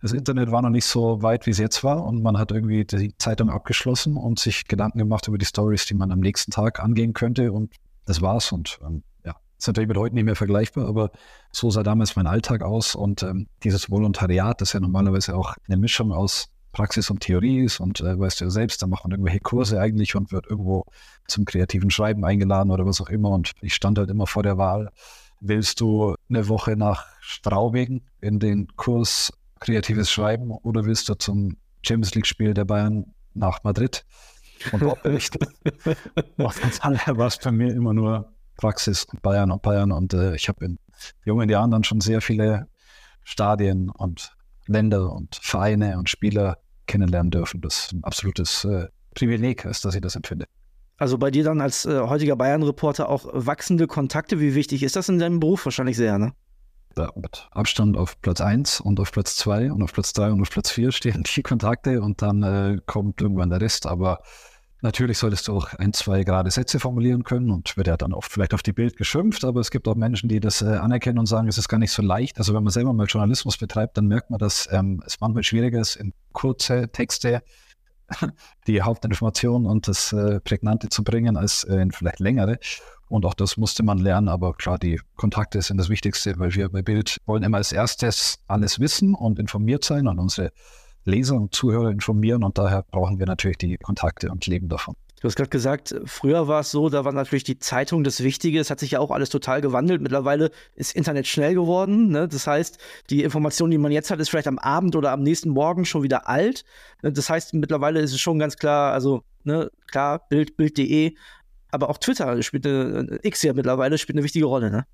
Das 0.00 0.12
Internet 0.12 0.50
war 0.50 0.62
noch 0.62 0.70
nicht 0.70 0.86
so 0.86 1.22
weit, 1.22 1.46
wie 1.46 1.50
es 1.50 1.58
jetzt 1.58 1.84
war 1.84 2.04
und 2.04 2.22
man 2.22 2.36
hat 2.36 2.50
irgendwie 2.50 2.84
die 2.84 3.16
Zeitung 3.18 3.50
abgeschlossen 3.50 4.16
und 4.16 4.40
sich 4.40 4.66
Gedanken 4.66 4.98
gemacht 4.98 5.28
über 5.28 5.38
die 5.38 5.44
Stories, 5.44 5.86
die 5.86 5.94
man 5.94 6.10
am 6.10 6.18
nächsten 6.18 6.50
Tag 6.50 6.80
angehen 6.80 7.12
könnte 7.12 7.52
und 7.52 7.72
das 8.04 8.20
war's 8.20 8.50
und 8.50 8.80
ähm, 8.84 9.04
ja, 9.24 9.36
ist 9.56 9.68
natürlich 9.68 9.86
mit 9.86 9.96
heute 9.96 10.16
nicht 10.16 10.24
mehr 10.24 10.34
vergleichbar, 10.34 10.88
aber 10.88 11.12
so 11.52 11.70
sah 11.70 11.84
damals 11.84 12.16
mein 12.16 12.26
Alltag 12.26 12.62
aus 12.62 12.96
und 12.96 13.22
ähm, 13.22 13.46
dieses 13.62 13.90
Volontariat, 13.90 14.60
das 14.60 14.72
ja 14.72 14.80
normalerweise 14.80 15.36
auch 15.36 15.54
eine 15.68 15.76
Mischung 15.76 16.10
aus 16.10 16.48
Praxis 16.72 17.08
und 17.08 17.20
Theorie 17.20 17.64
ist 17.64 17.78
und 17.78 18.00
äh, 18.00 18.18
weißt 18.18 18.40
du 18.40 18.46
ja 18.46 18.50
selbst, 18.50 18.82
da 18.82 18.88
macht 18.88 19.04
man 19.04 19.12
irgendwelche 19.12 19.38
Kurse 19.38 19.80
eigentlich 19.80 20.16
und 20.16 20.32
wird 20.32 20.48
irgendwo 20.48 20.84
zum 21.28 21.44
kreativen 21.44 21.90
Schreiben 21.90 22.24
eingeladen 22.24 22.72
oder 22.72 22.86
was 22.86 23.00
auch 23.00 23.08
immer 23.08 23.30
und 23.30 23.52
ich 23.60 23.74
stand 23.74 23.98
halt 23.98 24.10
immer 24.10 24.26
vor 24.26 24.42
der 24.42 24.58
Wahl, 24.58 24.90
Willst 25.44 25.80
du 25.80 26.14
eine 26.28 26.46
Woche 26.48 26.76
nach 26.76 27.04
Straubing 27.20 28.02
in 28.20 28.38
den 28.38 28.68
Kurs 28.76 29.32
Kreatives 29.58 30.08
Schreiben 30.08 30.52
oder 30.52 30.84
willst 30.84 31.08
du 31.08 31.14
zum 31.14 31.56
Champions 31.82 32.14
League-Spiel 32.14 32.54
der 32.54 32.64
Bayern 32.64 33.12
nach 33.34 33.64
Madrid 33.64 34.04
und 34.70 34.82
dort 34.82 35.02
berichten? 35.02 35.44
war 37.18 37.26
es 37.26 37.38
bei 37.38 37.50
mir 37.50 37.74
immer 37.74 37.92
nur 37.92 38.32
Praxis 38.56 39.04
und 39.06 39.20
Bayern 39.20 39.50
und 39.50 39.62
Bayern 39.62 39.90
und 39.90 40.14
äh, 40.14 40.36
ich 40.36 40.48
habe 40.48 40.64
in 40.64 40.78
jungen 41.24 41.48
Jahren 41.48 41.72
dann 41.72 41.82
schon 41.82 42.00
sehr 42.00 42.20
viele 42.20 42.68
Stadien 43.24 43.90
und 43.90 44.36
Länder 44.68 45.12
und 45.12 45.40
Vereine 45.42 45.98
und 45.98 46.08
Spieler 46.08 46.58
kennenlernen 46.86 47.32
dürfen. 47.32 47.60
Das 47.62 47.86
ist 47.86 47.92
ein 47.94 48.04
absolutes 48.04 48.64
äh, 48.64 48.86
Privileg, 49.14 49.64
ist, 49.64 49.84
dass 49.84 49.96
ich 49.96 50.00
das 50.02 50.14
empfinde. 50.14 50.46
Also 50.98 51.18
bei 51.18 51.30
dir 51.30 51.44
dann 51.44 51.60
als 51.60 51.84
äh, 51.84 52.00
heutiger 52.00 52.36
Bayern-Reporter 52.36 53.08
auch 53.08 53.26
wachsende 53.32 53.86
Kontakte. 53.86 54.40
Wie 54.40 54.54
wichtig 54.54 54.82
ist 54.82 54.96
das 54.96 55.08
in 55.08 55.18
deinem 55.18 55.40
Beruf? 55.40 55.64
Wahrscheinlich 55.64 55.96
sehr, 55.96 56.18
ne? 56.18 56.32
Ja, 56.96 57.10
mit 57.16 57.48
Abstand 57.52 57.96
auf 57.96 58.20
Platz 58.20 58.40
1 58.40 58.80
und 58.80 59.00
auf 59.00 59.12
Platz 59.12 59.36
2 59.36 59.72
und 59.72 59.82
auf 59.82 59.92
Platz 59.92 60.12
3 60.12 60.32
und 60.32 60.42
auf 60.42 60.50
Platz 60.50 60.70
4 60.70 60.92
stehen 60.92 61.24
die 61.24 61.42
Kontakte 61.42 62.02
und 62.02 62.22
dann 62.22 62.42
äh, 62.42 62.78
kommt 62.86 63.20
irgendwann 63.20 63.50
der 63.50 63.60
Rest. 63.60 63.86
Aber 63.86 64.20
natürlich 64.82 65.18
solltest 65.18 65.48
du 65.48 65.56
auch 65.56 65.72
ein, 65.74 65.92
zwei 65.92 66.22
gerade 66.24 66.50
Sätze 66.50 66.78
formulieren 66.78 67.24
können 67.24 67.50
und 67.50 67.76
wird 67.76 67.86
ja 67.86 67.96
dann 67.96 68.12
oft 68.12 68.30
vielleicht 68.30 68.52
auf 68.52 68.62
die 68.62 68.72
Bild 68.72 68.96
geschimpft, 68.96 69.44
aber 69.44 69.60
es 69.60 69.70
gibt 69.70 69.88
auch 69.88 69.94
Menschen, 69.94 70.28
die 70.28 70.40
das 70.40 70.60
äh, 70.60 70.66
anerkennen 70.66 71.18
und 71.18 71.26
sagen, 71.26 71.48
es 71.48 71.56
ist 71.56 71.68
gar 71.68 71.78
nicht 71.78 71.92
so 71.92 72.02
leicht. 72.02 72.38
Also 72.38 72.52
wenn 72.52 72.62
man 72.62 72.72
selber 72.72 72.92
mal 72.92 73.06
Journalismus 73.06 73.56
betreibt, 73.56 73.96
dann 73.96 74.06
merkt 74.06 74.30
man, 74.30 74.38
dass 74.38 74.68
ähm, 74.70 75.02
es 75.06 75.20
manchmal 75.20 75.44
schwieriger 75.44 75.80
ist, 75.80 75.96
in 75.96 76.12
kurze 76.32 76.88
Texte 76.90 77.42
die 78.66 78.82
Hauptinformationen 78.82 79.66
und 79.68 79.88
das 79.88 80.12
äh, 80.12 80.40
Prägnante 80.40 80.88
zu 80.88 81.04
bringen 81.04 81.36
als 81.36 81.64
äh, 81.64 81.76
in 81.76 81.90
vielleicht 81.90 82.20
längere. 82.20 82.58
Und 83.08 83.26
auch 83.26 83.34
das 83.34 83.56
musste 83.58 83.82
man 83.82 83.98
lernen, 83.98 84.28
aber 84.28 84.54
klar, 84.54 84.78
die 84.78 84.98
Kontakte 85.16 85.60
sind 85.60 85.76
das 85.76 85.90
Wichtigste, 85.90 86.38
weil 86.38 86.54
wir 86.54 86.70
bei 86.70 86.80
Bild 86.80 87.18
wollen 87.26 87.42
immer 87.42 87.58
als 87.58 87.72
erstes 87.72 88.38
alles 88.46 88.80
wissen 88.80 89.14
und 89.14 89.38
informiert 89.38 89.84
sein 89.84 90.06
und 90.08 90.18
unsere 90.18 90.50
Leser 91.04 91.34
und 91.34 91.54
Zuhörer 91.54 91.90
informieren 91.90 92.44
und 92.44 92.58
daher 92.58 92.84
brauchen 92.90 93.18
wir 93.18 93.26
natürlich 93.26 93.58
die 93.58 93.76
Kontakte 93.76 94.30
und 94.30 94.46
leben 94.46 94.68
davon. 94.68 94.94
Du 95.22 95.28
hast 95.28 95.36
gerade 95.36 95.50
gesagt, 95.50 95.94
früher 96.04 96.48
war 96.48 96.62
es 96.62 96.72
so, 96.72 96.88
da 96.88 97.04
war 97.04 97.12
natürlich 97.12 97.44
die 97.44 97.60
Zeitung 97.60 98.02
das 98.02 98.24
Wichtige. 98.24 98.58
Es 98.58 98.70
hat 98.70 98.80
sich 98.80 98.90
ja 98.90 98.98
auch 98.98 99.12
alles 99.12 99.28
total 99.28 99.60
gewandelt. 99.60 100.00
Mittlerweile 100.00 100.50
ist 100.74 100.96
Internet 100.96 101.28
schnell 101.28 101.54
geworden. 101.54 102.08
Ne? 102.08 102.26
Das 102.26 102.48
heißt, 102.48 102.78
die 103.08 103.22
Information, 103.22 103.70
die 103.70 103.78
man 103.78 103.92
jetzt 103.92 104.10
hat, 104.10 104.18
ist 104.18 104.30
vielleicht 104.30 104.48
am 104.48 104.58
Abend 104.58 104.96
oder 104.96 105.12
am 105.12 105.22
nächsten 105.22 105.50
Morgen 105.50 105.84
schon 105.84 106.02
wieder 106.02 106.28
alt. 106.28 106.64
Ne? 107.02 107.12
Das 107.12 107.30
heißt, 107.30 107.54
mittlerweile 107.54 108.00
ist 108.00 108.12
es 108.12 108.18
schon 108.18 108.40
ganz 108.40 108.56
klar, 108.56 108.92
also 108.92 109.22
ne, 109.44 109.70
klar, 109.86 110.26
Bild, 110.28 110.56
Bild.de, 110.56 111.14
aber 111.70 111.88
auch 111.88 111.98
Twitter 111.98 112.42
spielt 112.42 112.66
eine, 112.66 113.20
X 113.22 113.44
ja 113.44 113.52
mittlerweile 113.52 113.98
spielt 113.98 114.16
eine 114.16 114.24
wichtige 114.24 114.46
Rolle, 114.46 114.72
ne? 114.72 114.86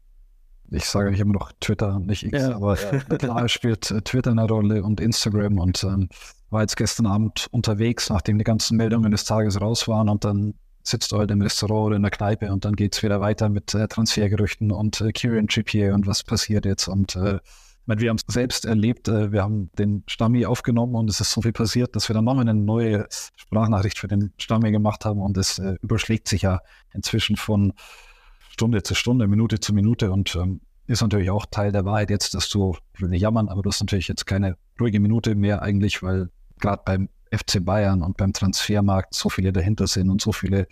Ich 0.71 0.85
sage 0.85 1.11
ich 1.13 1.21
immer 1.21 1.35
noch 1.35 1.53
Twitter, 1.61 1.99
nicht 1.99 2.25
X, 2.25 2.43
ja. 2.43 2.55
aber 2.55 2.77
klar 3.19 3.49
spielt 3.49 3.91
äh, 3.91 4.03
Twitter 4.03 4.31
eine 4.31 4.47
Rolle 4.47 4.83
und 4.83 5.01
Instagram 5.01 5.59
und 5.59 5.83
ähm, 5.85 6.09
war 6.51 6.63
jetzt 6.63 6.77
gestern 6.77 7.07
Abend 7.07 7.47
unterwegs, 7.51 8.11
nachdem 8.11 8.39
die 8.39 8.45
ganzen 8.45 8.77
Meldungen 8.77 9.11
des 9.11 9.25
Tages 9.25 9.61
raus 9.61 9.89
waren 9.89 10.09
und 10.09 10.25
dann 10.25 10.55
sitzt 10.83 11.13
du 11.13 11.19
halt 11.19 11.31
im 11.31 11.43
Restaurant 11.43 11.87
oder 11.89 11.97
in 11.97 12.03
der 12.03 12.11
Kneipe 12.11 12.53
und 12.53 12.65
dann 12.65 12.75
geht 12.75 12.95
es 12.95 13.03
wieder 13.03 13.21
weiter 13.21 13.49
mit 13.49 13.75
äh, 13.75 13.89
Transfergerüchten 13.89 14.73
und 14.73 15.01
äh, 15.01 15.13
Kieran 15.13 15.49
Trippier 15.49 15.95
und 15.95 16.07
was 16.07 16.23
passiert 16.23 16.65
jetzt 16.65 16.89
und 16.89 17.17
äh, 17.17 17.39
meine, 17.89 18.03
wir 18.03 18.11
haben 18.11 18.19
es 18.19 18.35
selbst 18.35 18.67
erlebt, 18.67 19.09
äh, 19.09 19.33
wir 19.33 19.43
haben 19.43 19.71
den 19.79 20.05
Stammi 20.07 20.45
aufgenommen 20.45 20.95
und 20.95 21.09
es 21.09 21.21
ist 21.21 21.33
so 21.33 21.41
viel 21.41 21.53
passiert, 21.53 21.97
dass 21.97 22.09
wir 22.09 22.15
dann 22.15 22.25
nochmal 22.25 22.47
eine 22.47 22.55
neue 22.55 23.07
Sprachnachricht 23.37 23.99
für 23.99 24.09
den 24.09 24.33
Stammi 24.37 24.71
gemacht 24.71 25.07
haben 25.07 25.21
und 25.21 25.37
es 25.39 25.59
äh, 25.59 25.77
überschlägt 25.83 26.29
sich 26.29 26.43
ja 26.43 26.61
inzwischen 26.93 27.37
von 27.37 27.73
Stunde 28.59 28.83
zu 28.83 28.97
Stunde, 28.97 29.29
Minute 29.29 29.61
zu 29.61 29.73
Minute 29.73 30.11
und 30.11 30.35
ähm, 30.35 30.61
ist 30.89 31.01
natürlich 31.01 31.31
auch 31.31 31.47
Teil 31.47 31.71
der 31.71 31.85
Wahrheit 31.85 32.11
jetzt, 32.11 32.35
dass 32.35 32.49
du, 32.49 32.75
ich 32.93 33.01
will 33.01 33.09
nicht 33.09 33.21
jammern, 33.21 33.49
aber 33.49 33.63
du 33.63 33.71
hast 33.71 33.81
natürlich 33.81 34.09
jetzt 34.09 34.27
keine 34.27 34.57
ruhige 34.81 34.99
Minute 34.99 35.37
mehr 35.37 35.63
eigentlich, 35.63 36.03
weil 36.03 36.29
gerade 36.59 36.83
beim 36.85 37.09
FC 37.33 37.65
Bayern 37.65 38.03
und 38.03 38.17
beim 38.17 38.33
Transfermarkt 38.33 39.15
so 39.15 39.29
viele 39.29 39.53
dahinter 39.53 39.87
sind 39.87 40.11
und 40.11 40.21
so 40.21 40.33
viele 40.33 40.67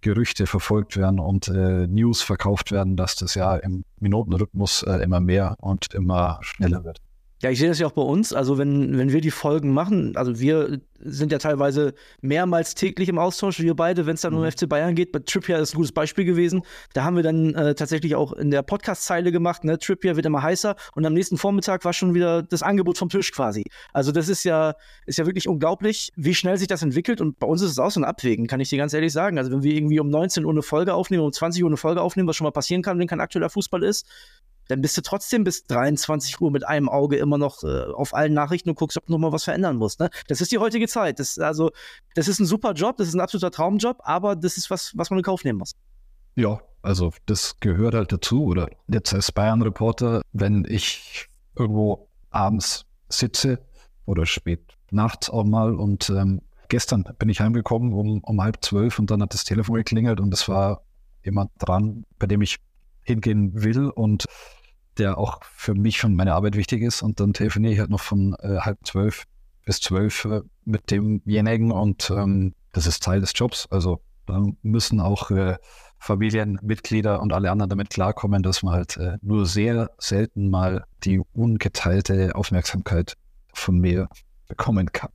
Gerüchte 0.00 0.46
verfolgt 0.46 0.96
werden 0.96 1.20
und 1.20 1.48
äh, 1.48 1.86
News 1.88 2.22
verkauft 2.22 2.72
werden, 2.72 2.96
dass 2.96 3.16
das 3.16 3.34
ja 3.34 3.54
im 3.56 3.84
Minutenrhythmus 3.98 4.82
äh, 4.84 5.02
immer 5.02 5.20
mehr 5.20 5.56
und 5.60 5.92
immer 5.92 6.38
schneller 6.40 6.84
wird. 6.84 7.02
Ja, 7.42 7.48
ich 7.50 7.58
sehe 7.58 7.68
das 7.68 7.78
ja 7.78 7.86
auch 7.86 7.92
bei 7.92 8.02
uns. 8.02 8.34
Also 8.34 8.58
wenn, 8.58 8.98
wenn 8.98 9.12
wir 9.12 9.22
die 9.22 9.30
Folgen 9.30 9.72
machen, 9.72 10.14
also 10.14 10.38
wir 10.38 10.80
sind 11.02 11.32
ja 11.32 11.38
teilweise 11.38 11.94
mehrmals 12.20 12.74
täglich 12.74 13.08
im 13.08 13.18
Austausch, 13.18 13.60
wir 13.60 13.74
beide, 13.74 14.04
wenn 14.04 14.14
es 14.14 14.20
dann 14.20 14.34
um 14.34 14.42
mhm. 14.42 14.50
FC 14.50 14.68
Bayern 14.68 14.94
geht. 14.94 15.12
Bei 15.12 15.20
Trippier 15.20 15.58
ist 15.58 15.72
ein 15.72 15.76
gutes 15.76 15.92
Beispiel 15.92 16.26
gewesen. 16.26 16.62
Da 16.92 17.04
haben 17.04 17.16
wir 17.16 17.22
dann 17.22 17.54
äh, 17.54 17.74
tatsächlich 17.74 18.14
auch 18.14 18.34
in 18.34 18.50
der 18.50 18.62
Podcast-Zeile 18.62 19.32
gemacht, 19.32 19.64
ne? 19.64 19.78
Trippier 19.78 20.16
wird 20.16 20.26
immer 20.26 20.42
heißer 20.42 20.76
und 20.94 21.06
am 21.06 21.14
nächsten 21.14 21.38
Vormittag 21.38 21.82
war 21.86 21.94
schon 21.94 22.12
wieder 22.12 22.42
das 22.42 22.62
Angebot 22.62 22.98
vom 22.98 23.08
Tisch 23.08 23.32
quasi. 23.32 23.64
Also 23.94 24.12
das 24.12 24.28
ist 24.28 24.44
ja, 24.44 24.74
ist 25.06 25.18
ja 25.18 25.24
wirklich 25.24 25.48
unglaublich, 25.48 26.12
wie 26.16 26.34
schnell 26.34 26.58
sich 26.58 26.68
das 26.68 26.82
entwickelt 26.82 27.22
und 27.22 27.38
bei 27.38 27.46
uns 27.46 27.62
ist 27.62 27.70
es 27.70 27.78
auch 27.78 27.90
so 27.90 28.00
ein 28.00 28.04
Abwägen, 28.04 28.46
kann 28.46 28.60
ich 28.60 28.68
dir 28.68 28.76
ganz 28.76 28.92
ehrlich 28.92 29.14
sagen. 29.14 29.38
Also 29.38 29.50
wenn 29.50 29.62
wir 29.62 29.74
irgendwie 29.74 30.00
um 30.00 30.10
19 30.10 30.44
Uhr 30.44 30.52
eine 30.52 30.62
Folge 30.62 30.92
aufnehmen, 30.92 31.24
um 31.24 31.32
20 31.32 31.62
Uhr 31.62 31.70
eine 31.70 31.78
Folge 31.78 32.02
aufnehmen, 32.02 32.28
was 32.28 32.36
schon 32.36 32.44
mal 32.44 32.50
passieren 32.50 32.82
kann, 32.82 32.98
wenn 32.98 33.08
kein 33.08 33.20
aktueller 33.20 33.48
Fußball 33.48 33.82
ist, 33.82 34.06
dann 34.70 34.80
bist 34.80 34.96
du 34.96 35.02
trotzdem 35.02 35.44
bis 35.44 35.66
23 35.66 36.40
Uhr 36.40 36.50
mit 36.50 36.66
einem 36.66 36.88
Auge 36.88 37.16
immer 37.16 37.38
noch 37.38 37.64
äh, 37.64 37.84
auf 37.92 38.14
allen 38.14 38.34
Nachrichten 38.34 38.70
und 38.70 38.76
guckst, 38.76 38.96
ob 38.96 39.06
du 39.06 39.12
noch 39.12 39.18
mal 39.18 39.32
was 39.32 39.44
verändern 39.44 39.76
musst. 39.76 39.98
Ne? 40.00 40.10
Das 40.28 40.40
ist 40.40 40.52
die 40.52 40.58
heutige 40.58 40.86
Zeit. 40.86 41.18
Das, 41.18 41.38
also, 41.38 41.70
das 42.14 42.28
ist 42.28 42.38
ein 42.38 42.46
super 42.46 42.72
Job, 42.72 42.96
das 42.96 43.08
ist 43.08 43.14
ein 43.14 43.20
absoluter 43.20 43.50
Traumjob, 43.50 43.98
aber 44.04 44.36
das 44.36 44.56
ist 44.56 44.70
was, 44.70 44.92
was 44.96 45.10
man 45.10 45.18
in 45.18 45.24
Kauf 45.24 45.44
nehmen 45.44 45.58
muss. 45.58 45.72
Ja, 46.36 46.60
also 46.82 47.12
das 47.26 47.58
gehört 47.58 47.94
halt 47.94 48.12
dazu. 48.12 48.44
Oder 48.44 48.68
jetzt 48.86 49.12
als 49.12 49.32
Bayern-Reporter, 49.32 50.22
wenn 50.32 50.64
ich 50.68 51.26
irgendwo 51.56 52.08
abends 52.30 52.86
sitze 53.08 53.58
oder 54.06 54.24
spät 54.24 54.60
nachts 54.92 55.30
auch 55.30 55.44
mal 55.44 55.74
und 55.74 56.10
ähm, 56.10 56.42
gestern 56.68 57.04
bin 57.18 57.28
ich 57.28 57.40
heimgekommen 57.40 57.92
um, 57.92 58.20
um 58.22 58.42
halb 58.42 58.64
zwölf 58.64 58.98
und 58.98 59.10
dann 59.10 59.22
hat 59.22 59.34
das 59.34 59.44
Telefon 59.44 59.76
geklingelt 59.76 60.20
und 60.20 60.32
es 60.32 60.48
war 60.48 60.82
jemand 61.24 61.50
dran, 61.58 62.04
bei 62.18 62.26
dem 62.26 62.40
ich 62.40 62.58
hingehen 63.02 63.62
will 63.62 63.88
und 63.88 64.26
der 65.00 65.18
auch 65.18 65.40
für 65.42 65.74
mich 65.74 65.96
schon 65.96 66.14
meine 66.14 66.34
Arbeit 66.34 66.56
wichtig 66.56 66.82
ist. 66.82 67.02
Und 67.02 67.18
dann 67.18 67.32
telefoniere 67.32 67.72
ich 67.72 67.78
halt 67.80 67.90
noch 67.90 68.00
von 68.00 68.36
äh, 68.40 68.58
halb 68.58 68.78
zwölf 68.84 69.24
bis 69.64 69.80
zwölf 69.80 70.24
äh, 70.24 70.42
mit 70.64 70.90
demjenigen 70.90 71.72
und 71.72 72.10
ähm, 72.10 72.54
das 72.72 72.86
ist 72.86 73.02
Teil 73.02 73.20
des 73.20 73.32
Jobs. 73.34 73.66
Also 73.70 74.00
da 74.26 74.44
müssen 74.62 75.00
auch 75.00 75.30
äh, 75.30 75.56
Familienmitglieder 75.98 77.20
und 77.20 77.32
alle 77.32 77.50
anderen 77.50 77.68
damit 77.68 77.90
klarkommen, 77.90 78.42
dass 78.42 78.62
man 78.62 78.74
halt 78.74 78.96
äh, 78.96 79.18
nur 79.22 79.46
sehr 79.46 79.90
selten 79.98 80.48
mal 80.48 80.84
die 81.04 81.20
ungeteilte 81.32 82.34
Aufmerksamkeit 82.34 83.14
von 83.52 83.78
mir 83.78 84.08
bekommen 84.48 84.90
kann. 84.92 85.10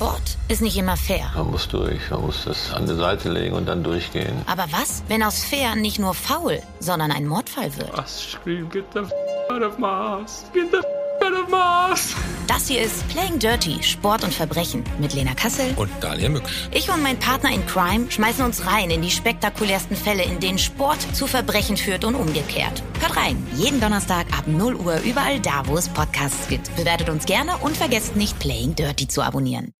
Sport 0.00 0.38
ist 0.48 0.62
nicht 0.62 0.78
immer 0.78 0.96
fair. 0.96 1.30
Man 1.34 1.50
muss 1.50 1.68
durch, 1.68 2.08
man 2.08 2.22
muss 2.22 2.44
das 2.46 2.72
an 2.72 2.86
die 2.86 2.94
Seite 2.94 3.28
legen 3.28 3.54
und 3.54 3.66
dann 3.66 3.84
durchgehen. 3.84 4.32
Aber 4.46 4.64
was, 4.70 5.02
wenn 5.08 5.22
aus 5.22 5.44
fair 5.44 5.76
nicht 5.76 5.98
nur 5.98 6.14
faul, 6.14 6.62
sondern 6.78 7.12
ein 7.12 7.26
Mordfall 7.26 7.76
wird? 7.76 7.94
Was 7.94 8.30
scream, 8.30 8.70
get 8.70 8.86
the 8.94 9.00
f 9.00 9.12
out 9.50 9.62
of 9.62 9.76
Mars, 9.76 10.46
get 10.54 10.70
the 10.70 10.78
f 10.78 10.86
out 11.22 11.38
of 11.38 11.50
Mars. 11.50 12.14
Das 12.46 12.66
hier 12.66 12.80
ist 12.80 13.06
Playing 13.10 13.38
Dirty, 13.38 13.82
Sport 13.82 14.24
und 14.24 14.32
Verbrechen 14.32 14.84
mit 14.98 15.12
Lena 15.12 15.34
Kassel 15.34 15.66
und 15.76 15.90
Daniel 16.00 16.30
Mücksch. 16.30 16.70
Ich 16.70 16.90
und 16.90 17.02
mein 17.02 17.18
Partner 17.18 17.52
in 17.52 17.66
Crime 17.66 18.10
schmeißen 18.10 18.42
uns 18.42 18.66
rein 18.66 18.90
in 18.90 19.02
die 19.02 19.10
spektakulärsten 19.10 19.98
Fälle, 19.98 20.22
in 20.22 20.40
denen 20.40 20.56
Sport 20.56 21.14
zu 21.14 21.26
Verbrechen 21.26 21.76
führt 21.76 22.06
und 22.06 22.14
umgekehrt. 22.14 22.82
Hört 23.00 23.18
rein, 23.18 23.46
jeden 23.54 23.82
Donnerstag 23.82 24.28
ab 24.32 24.46
0 24.46 24.76
Uhr 24.76 24.98
überall 25.00 25.40
da, 25.40 25.64
wo 25.66 25.76
es 25.76 25.90
Podcasts 25.90 26.48
gibt. 26.48 26.74
Bewertet 26.74 27.10
uns 27.10 27.26
gerne 27.26 27.58
und 27.58 27.76
vergesst 27.76 28.16
nicht 28.16 28.38
Playing 28.38 28.74
Dirty 28.74 29.06
zu 29.06 29.20
abonnieren. 29.20 29.74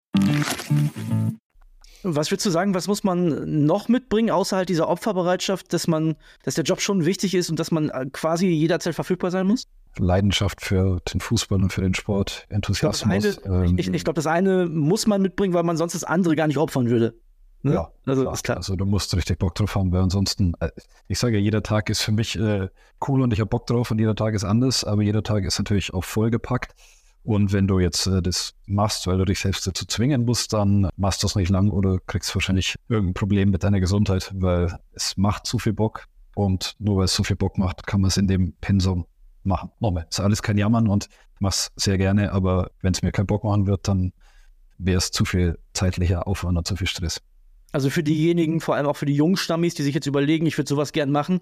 Was 2.03 2.31
würdest 2.31 2.47
du 2.47 2.51
sagen, 2.51 2.75
was 2.75 2.89
muss 2.89 3.05
man 3.05 3.67
noch 3.67 3.89
mitbringen, 3.89 4.31
außer 4.31 4.57
halt 4.57 4.69
dieser 4.71 4.89
Opferbereitschaft, 4.89 5.73
dass 5.73 5.87
man, 5.87 6.17
dass 6.45 6.55
der 6.55 6.65
Job 6.65 6.81
schon 6.81 7.05
wichtig 7.05 7.35
ist 7.35 7.51
und 7.51 7.59
dass 7.61 7.71
man 7.71 7.91
äh, 7.91 8.07
quasi 8.11 8.47
jederzeit 8.47 8.95
verfügbar 8.95 9.31
sein 9.31 9.47
muss? 9.47 9.67
Leidenschaft 9.99 10.63
für 10.63 11.01
den 11.13 11.21
Fußball 11.21 11.61
und 11.61 11.73
für 11.73 11.83
den 11.83 11.95
Sport, 11.95 12.47
Enthusiasmus. 12.49 13.25
Ich 13.25 13.43
glaube, 13.43 13.77
das, 13.77 13.87
ähm, 13.87 13.93
glaub, 13.93 14.15
das, 14.15 14.27
eine 14.27 14.67
muss 14.67 15.07
man 15.07 15.21
mitbringen, 15.21 15.53
weil 15.53 15.65
man 15.65 15.77
sonst 15.77 15.95
das 15.95 16.05
andere 16.05 16.37
gar 16.37 16.47
nicht 16.47 16.59
opfern 16.59 16.89
würde. 16.89 17.15
Ne? 17.63 17.75
Ja, 17.75 17.93
also 18.07 18.23
klar. 18.23 18.35
ist 18.35 18.45
klar. 18.45 18.57
Also 18.57 18.77
du 18.77 18.87
musst 18.87 19.15
richtig 19.15 19.39
Bock 19.39 19.55
drauf 19.55 19.75
haben, 19.75 19.93
weil 19.93 20.01
ansonsten, 20.01 20.55
äh, 20.61 20.71
ich 21.09 21.19
sage 21.19 21.37
ja, 21.37 21.43
jeder 21.43 21.63
Tag 21.63 21.91
ist 21.91 22.01
für 22.01 22.13
mich 22.13 22.39
äh, 22.39 22.69
cool 23.07 23.21
und 23.21 23.33
ich 23.33 23.41
habe 23.41 23.51
Bock 23.51 23.67
drauf 23.67 23.91
und 23.91 23.99
jeder 23.99 24.15
Tag 24.15 24.35
ist 24.35 24.45
anders, 24.45 24.85
aber 24.85 25.03
jeder 25.03 25.23
Tag 25.23 25.45
ist 25.45 25.59
natürlich 25.59 25.93
auch 25.93 26.05
vollgepackt. 26.05 26.75
Und 27.23 27.53
wenn 27.53 27.67
du 27.67 27.79
jetzt 27.79 28.07
äh, 28.07 28.23
das 28.23 28.55
machst, 28.67 29.07
weil 29.07 29.19
du 29.19 29.25
dich 29.25 29.41
selbst 29.41 29.67
dazu 29.67 29.85
zwingen 29.85 30.25
musst, 30.25 30.53
dann 30.53 30.89
machst 30.97 31.23
du 31.23 31.27
es 31.27 31.37
nicht 31.37 31.51
lang 31.51 31.71
oder 31.71 31.99
kriegst 32.07 32.35
wahrscheinlich 32.35 32.77
irgendein 32.89 33.15
Problem 33.15 33.51
mit 33.51 33.63
deiner 33.63 33.81
Gesundheit, 33.81 34.33
weil 34.35 34.79
es 34.93 35.17
macht 35.17 35.47
zu 35.47 35.59
viel 35.59 35.73
Bock. 35.73 36.07
Und 36.35 36.77
nur 36.79 36.99
weil 36.99 37.05
es 37.05 37.15
so 37.15 37.23
viel 37.23 37.37
Bock 37.37 37.59
macht, 37.59 37.87
kann 37.87 38.01
man 38.01 38.09
es 38.09 38.17
in 38.17 38.27
dem 38.27 38.55
Pensum 38.61 39.07
machen. 39.43 39.71
Nochmal, 39.81 40.07
ist 40.09 40.21
alles 40.21 40.43
kein 40.43 40.57
Jammern 40.57 40.89
und 40.89 41.09
mach's 41.41 41.71
sehr 41.77 41.99
gerne, 41.99 42.33
aber 42.33 42.71
wenn 42.81 42.93
es 42.93 43.03
mir 43.03 43.13
keinen 43.13 43.27
Bock 43.27 43.45
machen 43.45 43.67
wird, 43.67 43.89
dann 43.89 44.13
wäre 44.79 44.99
es 44.99 45.11
zu 45.11 45.25
viel 45.25 45.59
zeitlicher 45.75 46.27
Aufwand 46.27 46.57
und 46.57 46.67
zu 46.67 46.77
viel 46.77 46.87
Stress. 46.87 47.21
Also 47.73 47.89
für 47.91 48.03
diejenigen, 48.03 48.61
vor 48.61 48.75
allem 48.75 48.87
auch 48.87 48.97
für 48.97 49.07
die 49.07 49.15
jungen 49.15 49.37
Stammis, 49.37 49.75
die 49.75 49.83
sich 49.83 49.95
jetzt 49.95 50.07
überlegen, 50.07 50.47
ich 50.47 50.59
würde 50.59 50.69
sowas 50.69 50.93
gern 50.93 51.11
machen, 51.11 51.41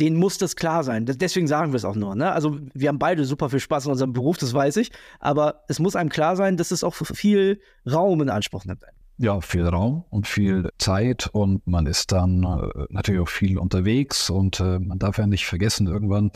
denen 0.00 0.16
muss 0.16 0.38
das 0.38 0.56
klar 0.56 0.82
sein. 0.82 1.06
deswegen 1.06 1.46
sagen 1.46 1.72
wir 1.72 1.76
es 1.76 1.84
auch 1.84 1.94
nur. 1.94 2.14
Ne? 2.14 2.32
Also 2.32 2.58
wir 2.74 2.88
haben 2.88 2.98
beide 2.98 3.24
super 3.24 3.50
viel 3.50 3.60
Spaß 3.60 3.86
in 3.86 3.92
unserem 3.92 4.12
Beruf, 4.12 4.38
das 4.38 4.52
weiß 4.52 4.76
ich. 4.78 4.90
Aber 5.20 5.64
es 5.68 5.78
muss 5.78 5.96
einem 5.96 6.10
klar 6.10 6.36
sein, 6.36 6.56
dass 6.56 6.70
es 6.70 6.82
auch 6.82 6.94
viel 6.94 7.60
Raum 7.90 8.20
in 8.20 8.28
Anspruch 8.28 8.64
nimmt. 8.64 8.82
Ja, 9.16 9.40
viel 9.40 9.66
Raum 9.66 10.04
und 10.10 10.26
viel 10.26 10.70
Zeit 10.78 11.28
und 11.32 11.64
man 11.68 11.86
ist 11.86 12.10
dann 12.10 12.42
äh, 12.42 12.86
natürlich 12.88 13.20
auch 13.20 13.28
viel 13.28 13.58
unterwegs 13.58 14.28
und 14.28 14.58
äh, 14.58 14.80
man 14.80 14.98
darf 14.98 15.18
ja 15.18 15.26
nicht 15.28 15.46
vergessen, 15.46 15.86
irgendwann 15.86 16.32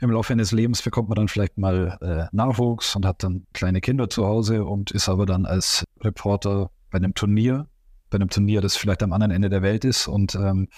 im 0.00 0.10
Laufe 0.10 0.32
eines 0.32 0.52
Lebens 0.52 0.82
bekommt 0.82 1.08
man 1.08 1.16
dann 1.16 1.28
vielleicht 1.28 1.56
mal 1.56 1.98
äh, 2.02 2.34
Nachwuchs 2.34 2.94
und 2.94 3.06
hat 3.06 3.22
dann 3.22 3.46
kleine 3.54 3.80
Kinder 3.80 4.10
zu 4.10 4.26
Hause 4.26 4.64
und 4.64 4.90
ist 4.90 5.08
aber 5.08 5.24
dann 5.24 5.46
als 5.46 5.84
Reporter 6.00 6.70
bei 6.90 6.98
einem 6.98 7.14
Turnier, 7.14 7.68
bei 8.10 8.16
einem 8.16 8.28
Turnier, 8.28 8.60
das 8.60 8.76
vielleicht 8.76 9.02
am 9.02 9.14
anderen 9.14 9.30
Ende 9.30 9.48
der 9.48 9.62
Welt 9.62 9.86
ist 9.86 10.06
und 10.06 10.34
ähm, 10.34 10.68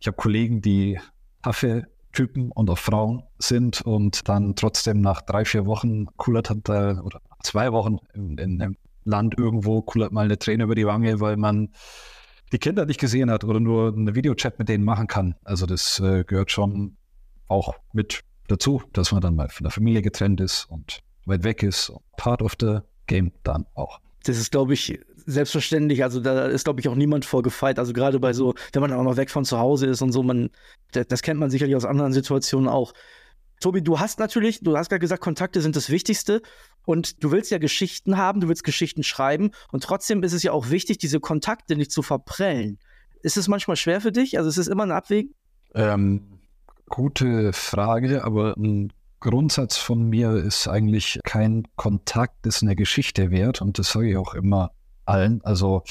ich 0.00 0.06
habe 0.08 0.16
Kollegen, 0.16 0.60
die 0.60 0.98
taffe 1.42 1.86
Typen 2.12 2.50
und 2.52 2.70
auch 2.70 2.78
Frauen 2.78 3.22
sind 3.38 3.82
und 3.82 4.28
dann 4.28 4.56
trotzdem 4.56 5.00
nach 5.00 5.22
drei, 5.22 5.44
vier 5.44 5.66
Wochen 5.66 6.06
kullert 6.16 6.50
hat, 6.50 6.68
oder 6.68 7.20
zwei 7.42 7.72
Wochen 7.72 7.98
in, 8.14 8.38
in 8.38 8.62
einem 8.62 8.76
Land 9.04 9.38
irgendwo 9.38 9.82
kullert 9.82 10.12
mal 10.12 10.24
eine 10.24 10.38
Träne 10.38 10.64
über 10.64 10.74
die 10.74 10.86
Wange, 10.86 11.20
weil 11.20 11.36
man 11.36 11.70
die 12.52 12.58
Kinder 12.58 12.86
nicht 12.86 13.00
gesehen 13.00 13.30
hat 13.30 13.44
oder 13.44 13.60
nur 13.60 13.92
eine 13.94 14.14
Videochat 14.14 14.58
mit 14.58 14.68
denen 14.68 14.84
machen 14.84 15.06
kann. 15.06 15.34
Also 15.44 15.66
das 15.66 16.00
äh, 16.00 16.24
gehört 16.24 16.50
schon 16.50 16.96
auch 17.46 17.74
mit 17.92 18.22
dazu, 18.48 18.82
dass 18.92 19.12
man 19.12 19.20
dann 19.20 19.36
mal 19.36 19.48
von 19.48 19.64
der 19.64 19.70
Familie 19.70 20.02
getrennt 20.02 20.40
ist 20.40 20.64
und 20.64 21.00
weit 21.26 21.44
weg 21.44 21.62
ist. 21.62 21.92
Part 22.16 22.42
of 22.42 22.54
the 22.60 22.78
game 23.06 23.32
dann 23.42 23.66
auch. 23.74 24.00
Das 24.24 24.38
ist, 24.38 24.50
glaube 24.50 24.74
ich, 24.74 24.98
selbstverständlich. 25.28 26.02
Also 26.02 26.20
da 26.20 26.46
ist, 26.46 26.64
glaube 26.64 26.80
ich, 26.80 26.88
auch 26.88 26.94
niemand 26.94 27.24
vorgefeit. 27.24 27.78
Also 27.78 27.92
gerade 27.92 28.18
bei 28.18 28.32
so, 28.32 28.54
wenn 28.72 28.80
man 28.80 28.92
auch 28.92 29.02
noch 29.02 29.16
weg 29.16 29.30
von 29.30 29.44
zu 29.44 29.58
Hause 29.58 29.86
ist 29.86 30.00
und 30.00 30.12
so, 30.12 30.22
man, 30.22 30.50
das, 30.92 31.22
kennt 31.22 31.38
man 31.38 31.50
sicherlich 31.50 31.76
aus 31.76 31.84
anderen 31.84 32.12
Situationen 32.12 32.68
auch. 32.68 32.94
Tobi, 33.60 33.82
du 33.82 34.00
hast 34.00 34.18
natürlich, 34.18 34.60
du 34.60 34.76
hast 34.76 34.88
gerade 34.88 35.00
gesagt, 35.00 35.22
Kontakte 35.22 35.60
sind 35.60 35.76
das 35.76 35.90
Wichtigste 35.90 36.40
und 36.86 37.22
du 37.22 37.30
willst 37.30 37.50
ja 37.50 37.58
Geschichten 37.58 38.16
haben, 38.16 38.40
du 38.40 38.48
willst 38.48 38.64
Geschichten 38.64 39.02
schreiben 39.02 39.50
und 39.72 39.82
trotzdem 39.82 40.22
ist 40.22 40.32
es 40.32 40.44
ja 40.44 40.52
auch 40.52 40.70
wichtig, 40.70 40.98
diese 40.98 41.20
Kontakte 41.20 41.76
nicht 41.76 41.90
zu 41.90 42.02
verprellen. 42.02 42.78
Ist 43.22 43.36
es 43.36 43.48
manchmal 43.48 43.76
schwer 43.76 44.00
für 44.00 44.12
dich? 44.12 44.38
Also 44.38 44.48
ist 44.48 44.58
es 44.58 44.68
immer 44.68 44.84
ein 44.84 44.92
Abwägen? 44.92 45.34
Ähm, 45.74 46.38
gute 46.88 47.52
Frage, 47.52 48.24
aber 48.24 48.54
ein 48.56 48.92
Grundsatz 49.20 49.76
von 49.76 50.08
mir 50.08 50.34
ist 50.36 50.68
eigentlich 50.68 51.18
kein 51.24 51.64
Kontakt 51.74 52.46
ist 52.46 52.62
eine 52.62 52.76
Geschichte 52.76 53.32
wert 53.32 53.60
und 53.60 53.80
das 53.80 53.90
sage 53.90 54.10
ich 54.10 54.16
auch 54.16 54.34
immer 54.34 54.70
allen. 55.08 55.40
Also 55.44 55.82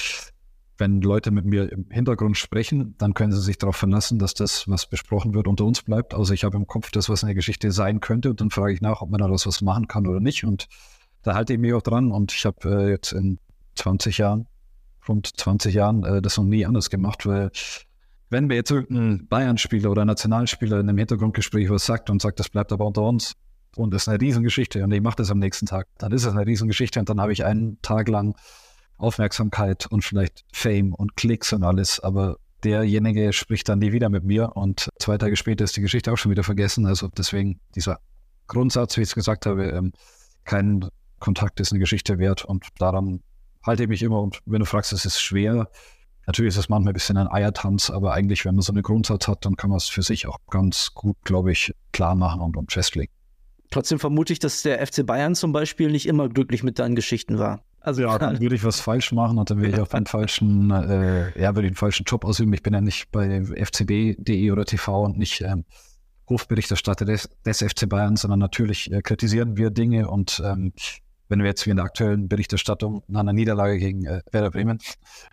wenn 0.77 1.01
Leute 1.01 1.31
mit 1.31 1.45
mir 1.45 1.71
im 1.71 1.89
Hintergrund 1.89 2.37
sprechen, 2.37 2.95
dann 2.97 3.13
können 3.13 3.31
sie 3.31 3.41
sich 3.41 3.57
darauf 3.57 3.75
verlassen, 3.75 4.19
dass 4.19 4.33
das, 4.33 4.67
was 4.67 4.87
besprochen 4.87 5.33
wird, 5.33 5.47
unter 5.47 5.65
uns 5.65 5.81
bleibt. 5.81 6.13
Also 6.13 6.33
ich 6.33 6.43
habe 6.43 6.57
im 6.57 6.67
Kopf 6.67 6.91
das, 6.91 7.09
was 7.09 7.23
eine 7.23 7.35
Geschichte 7.35 7.71
sein 7.71 7.99
könnte 7.99 8.29
und 8.29 8.41
dann 8.41 8.51
frage 8.51 8.73
ich 8.73 8.81
nach, 8.81 9.01
ob 9.01 9.09
man 9.09 9.19
daraus 9.19 9.47
was 9.47 9.61
machen 9.61 9.87
kann 9.87 10.07
oder 10.07 10.19
nicht. 10.19 10.43
Und 10.43 10.67
da 11.23 11.33
halte 11.33 11.53
ich 11.53 11.59
mich 11.59 11.73
auch 11.73 11.81
dran 11.81 12.11
und 12.11 12.31
ich 12.31 12.45
habe 12.45 12.69
äh, 12.69 12.89
jetzt 12.91 13.11
in 13.11 13.39
20 13.75 14.19
Jahren, 14.19 14.47
rund 15.07 15.27
20 15.35 15.73
Jahren, 15.73 16.03
äh, 16.03 16.21
das 16.21 16.37
noch 16.37 16.45
nie 16.45 16.65
anders 16.65 16.89
gemacht, 16.89 17.25
weil 17.25 17.51
wenn 18.29 18.47
mir 18.47 18.55
jetzt 18.55 18.71
irgendein 18.71 19.27
Bayern-Spieler 19.27 19.89
oder 19.89 20.05
Nationalspieler 20.05 20.79
in 20.79 20.89
einem 20.89 20.97
Hintergrundgespräch 20.97 21.69
was 21.69 21.85
sagt 21.85 22.09
und 22.09 22.21
sagt, 22.21 22.39
das 22.39 22.49
bleibt 22.49 22.71
aber 22.73 22.85
unter 22.85 23.03
uns 23.03 23.33
und 23.77 23.93
ist 23.93 24.09
eine 24.09 24.19
Riesengeschichte 24.19 24.83
und 24.83 24.91
ich 24.91 25.01
mache 25.01 25.15
das 25.15 25.31
am 25.31 25.39
nächsten 25.39 25.65
Tag, 25.65 25.87
dann 25.97 26.11
ist 26.11 26.25
es 26.25 26.33
eine 26.33 26.45
Riesengeschichte 26.45 26.99
und 26.99 27.09
dann 27.09 27.21
habe 27.21 27.31
ich 27.31 27.45
einen 27.45 27.81
Tag 27.81 28.09
lang 28.09 28.35
Aufmerksamkeit 28.97 29.85
und 29.87 30.03
vielleicht 30.03 30.43
Fame 30.51 30.93
und 30.93 31.15
Klicks 31.15 31.53
und 31.53 31.63
alles, 31.63 31.99
aber 31.99 32.37
derjenige 32.63 33.33
spricht 33.33 33.69
dann 33.69 33.79
nie 33.79 33.91
wieder 33.91 34.09
mit 34.09 34.23
mir 34.23 34.55
und 34.55 34.89
zwei 34.99 35.17
Tage 35.17 35.35
später 35.35 35.63
ist 35.63 35.77
die 35.77 35.81
Geschichte 35.81 36.11
auch 36.11 36.17
schon 36.17 36.31
wieder 36.31 36.43
vergessen. 36.43 36.85
Also 36.85 37.07
deswegen 37.07 37.59
dieser 37.75 37.99
Grundsatz, 38.47 38.97
wie 38.97 39.01
ich 39.01 39.09
es 39.09 39.15
gesagt 39.15 39.45
habe, 39.45 39.65
ähm, 39.69 39.93
kein 40.43 40.87
Kontakt 41.19 41.59
ist 41.59 41.71
eine 41.71 41.79
Geschichte 41.79 42.17
wert 42.17 42.45
und 42.45 42.65
daran 42.79 43.21
halte 43.63 43.83
ich 43.83 43.89
mich 43.89 44.01
immer. 44.01 44.21
Und 44.21 44.39
wenn 44.45 44.59
du 44.59 44.65
fragst, 44.65 44.93
es 44.93 45.05
ist 45.05 45.19
schwer, 45.19 45.69
natürlich 46.25 46.49
ist 46.49 46.57
es 46.57 46.69
manchmal 46.69 46.91
ein 46.91 46.93
bisschen 46.93 47.17
ein 47.17 47.27
Eiertanz, 47.27 47.89
aber 47.89 48.13
eigentlich, 48.13 48.45
wenn 48.45 48.55
man 48.55 48.61
so 48.61 48.71
einen 48.71 48.83
Grundsatz 48.83 49.27
hat, 49.27 49.45
dann 49.45 49.55
kann 49.55 49.69
man 49.69 49.77
es 49.77 49.87
für 49.87 50.01
sich 50.01 50.27
auch 50.27 50.37
ganz 50.49 50.93
gut, 50.93 51.17
glaube 51.23 51.51
ich, 51.51 51.73
klar 51.91 52.15
machen 52.15 52.41
und, 52.41 52.57
und 52.57 52.71
festlegen. 52.71 53.11
Trotzdem 53.69 53.99
vermute 53.99 54.31
ich, 54.31 54.39
dass 54.39 54.61
der 54.61 54.85
FC 54.85 55.05
Bayern 55.05 55.35
zum 55.35 55.51
Beispiel 55.51 55.91
nicht 55.91 56.05
immer 56.05 56.29
glücklich 56.29 56.63
mit 56.63 56.79
deinen 56.79 56.95
Geschichten 56.95 57.37
war. 57.37 57.61
Also 57.87 58.01
ja, 58.01 58.19
dann 58.19 58.41
würde 58.41 58.53
ich 58.53 58.65
was 58.65 58.81
falsch 58.81 59.13
machen 59.13 59.37
und 59.37 59.49
dann 59.49 59.59
würde 59.59 59.71
ich 59.71 59.79
auf 59.79 59.87
den 59.87 60.05
falschen, 60.05 60.71
äh, 60.71 61.41
ja, 61.41 61.55
würde 61.55 61.69
den 61.69 61.75
falschen 61.75 62.03
Job 62.03 62.25
ausüben. 62.25 62.51
Ich 62.51 62.61
bin 62.61 62.73
ja 62.73 62.81
nicht 62.81 63.09
bei 63.13 63.41
fcb.de 63.45 64.51
oder 64.51 64.65
TV 64.65 65.05
und 65.05 65.17
nicht 65.17 65.39
ähm, 65.39 65.63
Hofberichterstatter 66.27 67.05
des, 67.05 67.29
des 67.45 67.59
FC 67.59 67.87
Bayern, 67.87 68.17
sondern 68.17 68.39
natürlich 68.39 68.91
äh, 68.91 69.01
kritisieren 69.01 69.55
wir 69.55 69.69
Dinge 69.69 70.09
und 70.09 70.43
ähm, 70.43 70.73
wenn 71.29 71.39
wir 71.39 71.45
jetzt 71.45 71.65
wie 71.65 71.69
in 71.69 71.77
der 71.77 71.85
aktuellen 71.85 72.27
Berichterstattung 72.27 73.03
nach 73.07 73.21
einer 73.21 73.31
Niederlage 73.31 73.77
gegen 73.77 74.03
äh, 74.03 74.21
Werder 74.33 74.51
Bremen 74.51 74.79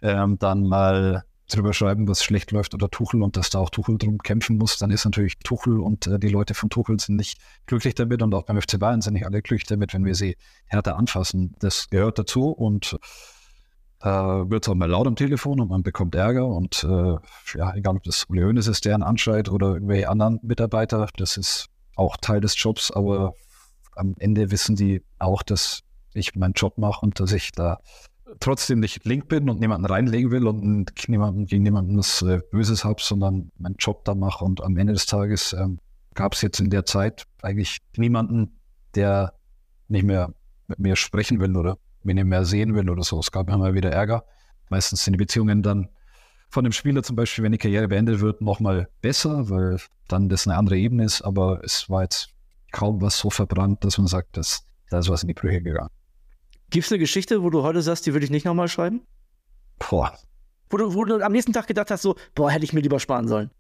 ähm, 0.01 0.39
dann 0.39 0.63
mal 0.63 1.25
drüber 1.49 1.73
schreiben, 1.73 2.09
was 2.09 2.25
schlecht 2.25 2.53
läuft 2.53 2.75
oder 2.75 2.91
Tuchel 2.91 3.23
und 3.23 3.37
dass 3.37 3.51
da 3.51 3.59
auch 3.59 3.71
Tuchel 3.71 3.99
drum 3.99 4.19
kämpfen 4.19 4.57
muss, 4.57 4.79
dann 4.79 4.91
ist 4.91 5.05
natürlich 5.05 5.39
Tuchel 5.39 5.81
und 5.81 6.07
äh, 6.07 6.19
die 6.19 6.29
Leute 6.29 6.55
von 6.55 6.71
Tuchel 6.71 6.99
sind 6.99 7.17
nicht 7.17 7.39
glücklich 7.67 7.95
damit 7.95 8.23
und 8.23 8.35
auch 8.35 8.45
beim 8.45 8.61
FC 8.61 8.79
Bayern 8.79 9.03
sind 9.03 9.15
nicht 9.15 9.27
alle 9.27 9.43
glücklich 9.43 9.67
damit, 9.67 9.93
wenn 9.93 10.05
wir 10.05 10.15
sie 10.15 10.37
härter 10.67 10.97
anfassen. 10.97 11.55
Das 11.59 11.91
gehört 11.91 12.19
dazu 12.19 12.49
und 12.51 12.99
äh, 14.03 14.09
wird 14.09 14.69
auch 14.69 14.75
mal 14.75 14.89
laut 14.89 15.07
am 15.07 15.17
Telefon 15.17 15.61
und 15.61 15.69
man 15.69 15.83
bekommt 15.83 16.15
Ärger 16.15 16.47
und 16.47 16.85
äh, 16.85 17.17
ja, 17.59 17.75
egal 17.75 17.97
ob 17.97 18.03
das 18.05 18.25
Uli 18.29 18.43
Hoeneß 18.43 18.67
ist, 18.67 18.85
der 18.85 18.95
einen 18.95 19.03
anschreit 19.03 19.49
oder 19.49 19.75
irgendwelche 19.75 20.09
anderen 20.09 20.41
Mitarbeiter, 20.43 21.09
das 21.17 21.37
ist 21.37 21.69
auch 21.97 22.17
Teil 22.17 22.41
des 22.41 22.61
Jobs, 22.61 22.91
aber 22.91 23.35
am 23.97 24.15
Ende 24.19 24.51
wissen 24.51 24.77
die 24.77 25.03
auch, 25.19 25.43
dass 25.43 25.81
ich 26.13 26.35
meinen 26.35 26.55
Job 26.55 26.79
mache 26.79 27.01
und 27.05 27.21
dass 27.21 27.33
ich 27.33 27.53
da 27.53 27.81
trotzdem 28.41 28.81
nicht 28.81 29.05
link 29.05 29.29
bin 29.29 29.49
und 29.49 29.61
niemanden 29.61 29.87
reinlegen 29.87 30.31
will 30.31 30.47
und 30.47 30.91
niemanden, 31.09 31.47
gegen 31.47 31.63
niemanden 31.63 31.99
was 31.99 32.23
äh, 32.23 32.41
Böses 32.51 32.85
habe, 32.85 33.01
sondern 33.03 33.51
meinen 33.59 33.77
Job 33.79 34.05
da 34.05 34.15
mache. 34.15 34.45
Und 34.45 34.63
am 34.63 34.77
Ende 34.77 34.93
des 34.93 35.07
Tages 35.07 35.53
ähm, 35.53 35.79
gab 36.15 36.35
es 36.35 36.43
jetzt 36.43 36.61
in 36.61 36.71
der 36.71 36.85
Zeit 36.85 37.25
eigentlich 37.43 37.79
niemanden, 37.97 38.59
der 38.95 39.35
nicht 39.89 40.05
mehr 40.05 40.33
mit 40.67 40.79
mir 40.79 40.97
sprechen 40.97 41.41
will 41.41 41.57
oder 41.57 41.79
mich 42.03 42.15
nicht 42.15 42.25
mehr 42.25 42.45
sehen 42.45 42.75
will 42.75 42.89
oder 42.91 43.03
so. 43.03 43.19
Es 43.19 43.33
gab 43.33 43.51
immer 43.51 43.75
wieder 43.75 43.91
Ärger. 43.91 44.25
Meistens 44.71 45.05
sind 45.05 45.13
die 45.13 45.19
Beziehungen 45.19 45.63
dann 45.63 45.89
von 46.49 46.65
dem 46.65 46.73
Spieler 46.73 47.03
zum 47.03 47.17
Beispiel, 47.17 47.45
wenn 47.45 47.53
die 47.53 47.59
Karriere 47.59 47.89
beendet 47.89 48.21
wird, 48.21 48.41
nochmal 48.41 48.89
besser, 49.01 49.51
weil 49.51 49.79
dann 50.09 50.29
das 50.29 50.47
eine 50.47 50.57
andere 50.57 50.77
Ebene 50.77 51.05
ist. 51.05 51.23
Aber 51.23 51.63
es 51.65 51.91
war 51.91 52.03
jetzt 52.03 52.29
kaum 52.71 53.01
was 53.01 53.19
so 53.19 53.31
verbrannt, 53.31 53.85
dass 53.85 53.99
man 53.99 54.07
sagt, 54.07 54.37
dass, 54.37 54.67
da 54.91 54.99
ist 54.99 55.09
was 55.09 55.23
in 55.23 55.29
die 55.29 55.35
Brüche 55.35 55.63
gegangen. 55.63 55.91
Gibt 56.75 56.87
es 56.87 56.91
eine 56.91 56.99
Geschichte, 56.99 57.45
wo 57.45 57.51
du 57.51 57.63
heute 57.63 57.81
sagst, 57.83 58.05
die 58.05 58.15
würde 58.15 58.25
ich 58.25 58.33
nicht 58.33 58.45
nochmal 58.45 58.67
schreiben? 58.67 59.03
Boah. 59.79 60.13
Wo 60.71 60.77
du, 60.77 60.93
wo 60.93 61.05
du 61.05 61.25
am 61.25 61.31
nächsten 61.31 61.53
Tag 61.53 61.69
gedacht 61.69 61.89
hast, 61.93 62.03
so, 62.03 62.17
boah, 62.35 62.51
hätte 62.51 62.65
ich 62.65 62.73
mir 62.73 62.81
lieber 62.81 62.99
sparen 62.99 63.29
sollen. 63.29 63.53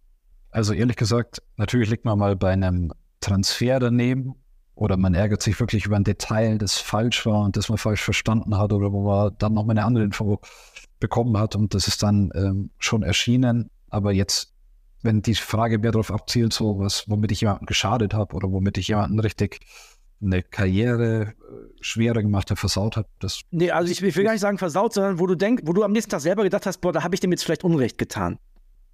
Also 0.50 0.72
ehrlich 0.72 0.96
gesagt, 0.96 1.40
natürlich 1.56 1.88
liegt 1.90 2.04
man 2.04 2.18
mal 2.18 2.34
bei 2.34 2.50
einem 2.50 2.92
Transfer 3.20 3.78
daneben 3.78 4.34
oder 4.74 4.96
man 4.96 5.14
ärgert 5.14 5.42
sich 5.42 5.60
wirklich 5.60 5.86
über 5.86 5.94
ein 5.94 6.02
Detail, 6.02 6.58
das 6.58 6.78
falsch 6.78 7.24
war 7.24 7.44
und 7.44 7.56
das 7.56 7.68
man 7.68 7.78
falsch 7.78 8.02
verstanden 8.02 8.58
hat 8.58 8.72
oder 8.72 8.90
wo 8.90 9.04
man 9.04 9.30
dann 9.38 9.54
noch 9.54 9.64
mal 9.64 9.74
eine 9.74 9.84
andere 9.84 10.02
Info 10.02 10.40
bekommen 10.98 11.38
hat 11.38 11.54
und 11.54 11.72
das 11.72 11.86
ist 11.86 12.02
dann 12.02 12.32
ähm, 12.34 12.70
schon 12.80 13.04
erschienen. 13.04 13.70
Aber 13.90 14.10
jetzt, 14.10 14.52
wenn 15.02 15.22
die 15.22 15.36
Frage 15.36 15.78
mehr 15.78 15.92
darauf 15.92 16.10
abzielt, 16.10 16.52
so 16.52 16.80
was, 16.80 17.08
womit 17.08 17.30
ich 17.30 17.42
jemanden 17.42 17.66
geschadet 17.66 18.12
habe 18.12 18.34
oder 18.34 18.50
womit 18.50 18.76
ich 18.76 18.88
jemanden 18.88 19.20
richtig 19.20 19.60
eine 20.24 20.42
Karriere 20.42 21.22
äh, 21.22 21.34
schwerer 21.80 22.22
gemacht 22.22 22.50
hat, 22.50 22.58
versaut 22.58 22.96
hat. 22.96 23.06
Das 23.20 23.40
nee, 23.50 23.70
also 23.70 23.90
ich, 23.90 24.02
ich 24.02 24.16
will 24.16 24.24
gar 24.24 24.32
nicht 24.32 24.40
sagen 24.40 24.58
versaut, 24.58 24.94
sondern 24.94 25.18
wo 25.18 25.26
du 25.26 25.34
denkst, 25.34 25.62
wo 25.66 25.72
du 25.72 25.82
am 25.82 25.92
nächsten 25.92 26.10
Tag 26.10 26.20
selber 26.20 26.42
gedacht 26.42 26.66
hast, 26.66 26.80
boah, 26.80 26.92
da 26.92 27.02
habe 27.02 27.14
ich 27.14 27.20
dem 27.20 27.30
jetzt 27.30 27.44
vielleicht 27.44 27.64
Unrecht 27.64 27.98
getan. 27.98 28.38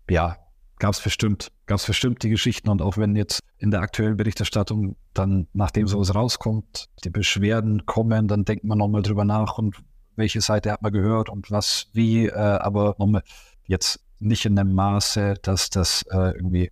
Ja, 0.09 0.37
gab 0.79 0.95
es 0.95 1.01
bestimmt. 1.01 1.53
Gab 1.67 1.79
es 1.79 1.87
bestimmt 1.87 2.23
die 2.23 2.31
Geschichten 2.31 2.69
und 2.69 2.83
auch 2.83 2.97
wenn 2.97 3.15
jetzt 3.15 3.41
in 3.59 3.71
der 3.71 3.81
aktuellen 3.81 4.17
Berichterstattung 4.17 4.97
dann, 5.15 5.47
nachdem 5.53 5.87
sowas 5.87 6.15
rauskommt, 6.15 6.89
die 7.05 7.11
Beschwerden 7.11 7.87
kommen, 7.87 8.27
dann 8.27 8.45
denkt 8.45 8.65
man 8.65 8.79
nochmal 8.79 9.03
drüber 9.03 9.25
nach 9.25 9.59
und 9.59 9.77
welche 10.17 10.41
Seite 10.41 10.73
hat 10.73 10.83
man 10.83 10.93
gehört 10.93 11.29
und 11.29 11.51
was, 11.51 11.89
wie, 11.93 12.27
äh, 12.27 12.33
aber 12.33 12.97
nochmal 12.99 13.23
jetzt 13.65 14.01
nicht 14.19 14.45
in 14.45 14.57
dem 14.57 14.75
Maße, 14.75 15.35
dass 15.43 15.71
das 15.71 16.03
äh, 16.11 16.35
irgendwie 16.35 16.71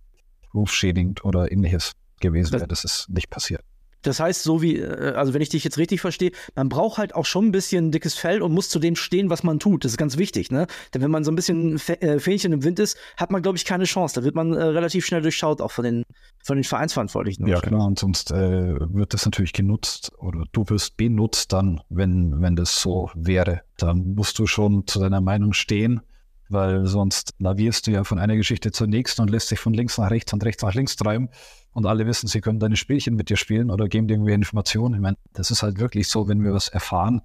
rufschädigend 0.53 1.23
oder 1.23 1.51
ähnliches 1.51 1.93
gewesen 2.19 2.53
wäre. 2.53 2.67
Das 2.67 2.83
ist 2.83 3.09
nicht 3.09 3.29
passiert. 3.29 3.63
Das 4.01 4.19
heißt, 4.19 4.43
so 4.43 4.61
wie, 4.61 4.77
äh, 4.77 5.13
also 5.13 5.33
wenn 5.33 5.41
ich 5.41 5.49
dich 5.49 5.63
jetzt 5.63 5.77
richtig 5.77 6.01
verstehe, 6.01 6.31
man 6.55 6.69
braucht 6.69 6.97
halt 6.97 7.15
auch 7.15 7.25
schon 7.25 7.47
ein 7.47 7.51
bisschen 7.51 7.91
dickes 7.91 8.15
Fell 8.15 8.41
und 8.41 8.53
muss 8.53 8.69
zu 8.69 8.79
dem 8.79 8.95
stehen, 8.95 9.29
was 9.29 9.43
man 9.43 9.59
tut. 9.59 9.83
Das 9.85 9.91
ist 9.91 9.97
ganz 9.97 10.17
wichtig, 10.17 10.51
ne? 10.51 10.67
Denn 10.93 11.01
wenn 11.01 11.11
man 11.11 11.23
so 11.23 11.31
ein 11.31 11.35
bisschen 11.35 11.79
äh, 11.87 12.19
Fähnchen 12.19 12.53
im 12.53 12.63
Wind 12.63 12.79
ist, 12.79 12.97
hat 13.17 13.31
man, 13.31 13.41
glaube 13.41 13.57
ich, 13.57 13.65
keine 13.65 13.85
Chance. 13.85 14.15
Da 14.15 14.23
wird 14.23 14.35
man 14.35 14.53
äh, 14.53 14.63
relativ 14.63 15.05
schnell 15.05 15.21
durchschaut, 15.21 15.61
auch 15.61 15.71
von 15.71 15.83
den, 15.83 16.03
von 16.43 16.57
den 16.57 16.63
Vereinsverantwortlichen. 16.63 17.47
Ja, 17.47 17.59
klar, 17.59 17.85
und 17.85 17.99
sonst 17.99 18.31
äh, 18.31 18.75
wird 18.79 19.13
das 19.13 19.25
natürlich 19.25 19.53
genutzt 19.53 20.11
oder 20.17 20.45
du 20.51 20.63
wirst 20.69 20.97
benutzt 20.97 21.53
dann, 21.53 21.81
wenn, 21.89 22.41
wenn 22.41 22.55
das 22.55 22.79
so 22.79 23.09
wäre. 23.15 23.61
Dann 23.77 24.15
musst 24.15 24.39
du 24.39 24.47
schon 24.47 24.87
zu 24.87 24.99
deiner 24.99 25.21
Meinung 25.21 25.53
stehen 25.53 26.01
weil 26.49 26.85
sonst 26.85 27.33
lavierst 27.39 27.87
du 27.87 27.91
ja 27.91 28.03
von 28.03 28.19
einer 28.19 28.35
Geschichte 28.35 28.71
zur 28.71 28.87
nächsten 28.87 29.21
und 29.21 29.29
lässt 29.29 29.47
sich 29.47 29.59
von 29.59 29.73
links 29.73 29.97
nach 29.97 30.11
rechts 30.11 30.33
und 30.33 30.43
rechts 30.43 30.63
nach 30.63 30.73
links 30.73 30.95
treiben 30.95 31.29
und 31.73 31.85
alle 31.85 32.05
wissen, 32.05 32.27
sie 32.27 32.41
können 32.41 32.59
deine 32.59 32.75
Spielchen 32.75 33.15
mit 33.15 33.29
dir 33.29 33.37
spielen 33.37 33.71
oder 33.71 33.87
geben 33.87 34.07
dir 34.07 34.15
irgendwie 34.15 34.33
Informationen. 34.33 34.95
Ich 34.95 35.01
meine, 35.01 35.17
das 35.33 35.51
ist 35.51 35.63
halt 35.63 35.79
wirklich 35.79 36.07
so, 36.07 36.27
wenn 36.27 36.43
wir 36.43 36.53
was 36.53 36.69
erfahren, 36.69 37.21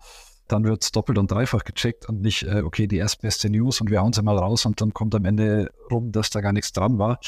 dann 0.49 0.65
wird 0.65 0.83
es 0.83 0.93
doppelt 0.93 1.19
und 1.19 1.31
dreifach 1.31 1.65
gecheckt 1.65 2.09
und 2.09 2.21
nicht, 2.21 2.43
äh, 2.43 2.63
okay, 2.63 2.87
die 2.87 2.99
erstbeste 2.99 3.49
News 3.49 3.81
und 3.81 3.91
wir 3.91 4.01
hauen 4.01 4.13
sie 4.13 4.23
mal 4.23 4.37
raus 4.37 4.67
und 4.67 4.81
dann 4.81 4.93
kommt 4.93 5.15
am 5.15 5.25
Ende 5.25 5.71
rum, 5.91 6.13
dass 6.13 6.31
da 6.31 6.41
gar 6.41 6.53
nichts 6.53 6.73
dran 6.73 6.99
war. 6.99 7.19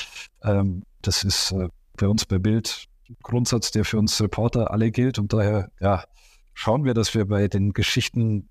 Ähm, 0.43 0.83
das 1.03 1.25
ist 1.25 1.53
äh, 1.53 1.69
bei 1.97 2.09
uns 2.09 2.27
bei 2.27 2.39
Bild 2.39 2.87
Grundsatz, 3.23 3.71
der 3.71 3.85
für 3.85 3.99
uns 3.99 4.21
Reporter 4.21 4.71
alle 4.71 4.91
gilt 4.91 5.19
und 5.19 5.33
daher, 5.33 5.71
ja, 5.81 6.05
schauen 6.55 6.85
wir, 6.85 6.95
dass 6.95 7.15
wir 7.15 7.27
bei 7.27 7.49
den 7.49 7.73
Geschichten 7.73 8.49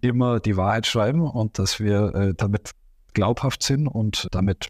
immer 0.00 0.40
die 0.40 0.56
Wahrheit 0.56 0.86
schreiben 0.86 1.22
und 1.22 1.58
dass 1.58 1.78
wir 1.78 2.14
äh, 2.14 2.34
damit 2.36 2.72
glaubhaft 3.14 3.62
sind 3.62 3.88
und 3.88 4.28
damit 4.32 4.68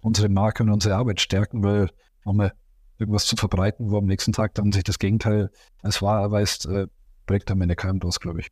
unsere 0.00 0.28
Marke 0.28 0.62
und 0.62 0.70
unsere 0.70 0.96
Arbeit 0.96 1.20
stärken, 1.20 1.62
weil 1.62 1.90
nochmal 2.24 2.52
irgendwas 2.98 3.26
zu 3.26 3.36
verbreiten, 3.36 3.90
wo 3.90 3.98
am 3.98 4.04
nächsten 4.04 4.32
Tag 4.32 4.54
dann 4.54 4.72
sich 4.72 4.84
das 4.84 4.98
Gegenteil 4.98 5.50
als 5.82 6.02
wahr 6.02 6.20
erweist, 6.20 6.66
äh, 6.66 6.86
bringt 7.26 7.50
am 7.50 7.60
Ende 7.62 7.76
keinem 7.76 8.00
los, 8.00 8.20
glaube 8.20 8.40
ich. 8.40 8.48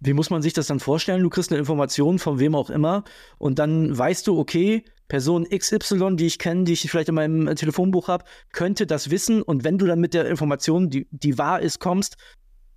Wie 0.00 0.12
muss 0.12 0.28
man 0.28 0.42
sich 0.42 0.52
das 0.52 0.66
dann 0.66 0.78
vorstellen? 0.80 1.22
Du 1.22 1.30
kriegst 1.30 1.50
eine 1.50 1.58
Information 1.58 2.18
von 2.18 2.38
wem 2.38 2.54
auch 2.54 2.68
immer 2.68 3.04
und 3.38 3.58
dann 3.58 3.96
weißt 3.96 4.26
du, 4.26 4.38
okay, 4.38 4.84
Person 5.08 5.46
XY, 5.48 6.16
die 6.16 6.26
ich 6.26 6.38
kenne, 6.38 6.64
die 6.64 6.72
ich 6.72 6.90
vielleicht 6.90 7.08
in 7.08 7.14
meinem 7.14 7.54
Telefonbuch 7.54 8.08
habe, 8.08 8.24
könnte 8.52 8.86
das 8.86 9.10
wissen 9.10 9.40
und 9.40 9.64
wenn 9.64 9.78
du 9.78 9.86
dann 9.86 10.00
mit 10.00 10.12
der 10.12 10.28
Information, 10.28 10.90
die, 10.90 11.06
die 11.10 11.38
wahr 11.38 11.60
ist, 11.60 11.78
kommst, 11.78 12.16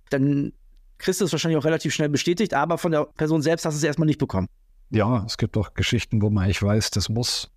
dann 0.08 0.52
kriegst 0.96 1.20
du 1.20 1.24
es 1.24 1.32
wahrscheinlich 1.32 1.58
auch 1.58 1.64
relativ 1.64 1.92
schnell 1.92 2.08
bestätigt, 2.08 2.54
aber 2.54 2.78
von 2.78 2.92
der 2.92 3.04
Person 3.04 3.42
selbst 3.42 3.66
hast 3.66 3.74
du 3.74 3.78
es 3.78 3.84
erstmal 3.84 4.06
nicht 4.06 4.18
bekommen. 4.18 4.48
Ja, 4.90 5.24
es 5.24 5.38
gibt 5.38 5.56
auch 5.56 5.74
Geschichten, 5.74 6.20
wo 6.20 6.30
man 6.30 6.44
eigentlich 6.44 6.62
weiß, 6.62 6.90
das 6.90 7.08
muss 7.08 7.50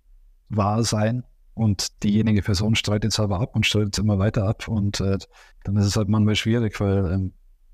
wahr 0.48 0.84
sein 0.84 1.24
und 1.54 2.02
diejenige 2.02 2.42
Person 2.42 2.74
streitet 2.74 3.12
es 3.12 3.20
aber 3.20 3.40
ab 3.40 3.54
und 3.54 3.64
streitet 3.64 3.94
es 3.94 3.98
immer 3.98 4.18
weiter 4.18 4.46
ab. 4.46 4.66
Und 4.68 5.00
äh, 5.00 5.18
dann 5.62 5.76
ist 5.76 5.86
es 5.86 5.96
halt 5.96 6.08
manchmal 6.08 6.36
schwierig, 6.36 6.78
weil 6.80 7.12
ähm, 7.12 7.32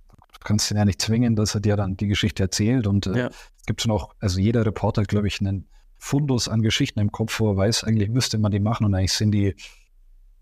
du 0.08 0.38
kannst 0.44 0.70
ihn 0.70 0.76
ja 0.76 0.84
nicht 0.84 1.00
zwingen, 1.00 1.34
dass 1.34 1.54
er 1.54 1.60
dir 1.60 1.76
dann 1.76 1.96
die 1.96 2.06
Geschichte 2.06 2.42
erzählt. 2.42 2.86
Und 2.86 3.06
äh, 3.06 3.18
ja. 3.18 3.26
es 3.28 3.66
gibt 3.66 3.80
schon 3.80 3.90
auch, 3.90 4.14
also 4.20 4.38
jeder 4.38 4.64
Reporter, 4.66 5.02
glaube 5.04 5.28
ich, 5.28 5.40
einen 5.40 5.66
Fundus 5.96 6.48
an 6.48 6.62
Geschichten 6.62 7.00
im 7.00 7.10
Kopf, 7.10 7.40
wo 7.40 7.52
er 7.52 7.56
weiß, 7.56 7.84
eigentlich 7.84 8.10
müsste 8.10 8.38
man 8.38 8.52
die 8.52 8.60
machen 8.60 8.86
und 8.86 8.94
eigentlich 8.94 9.12
sind 9.12 9.32
die 9.32 9.54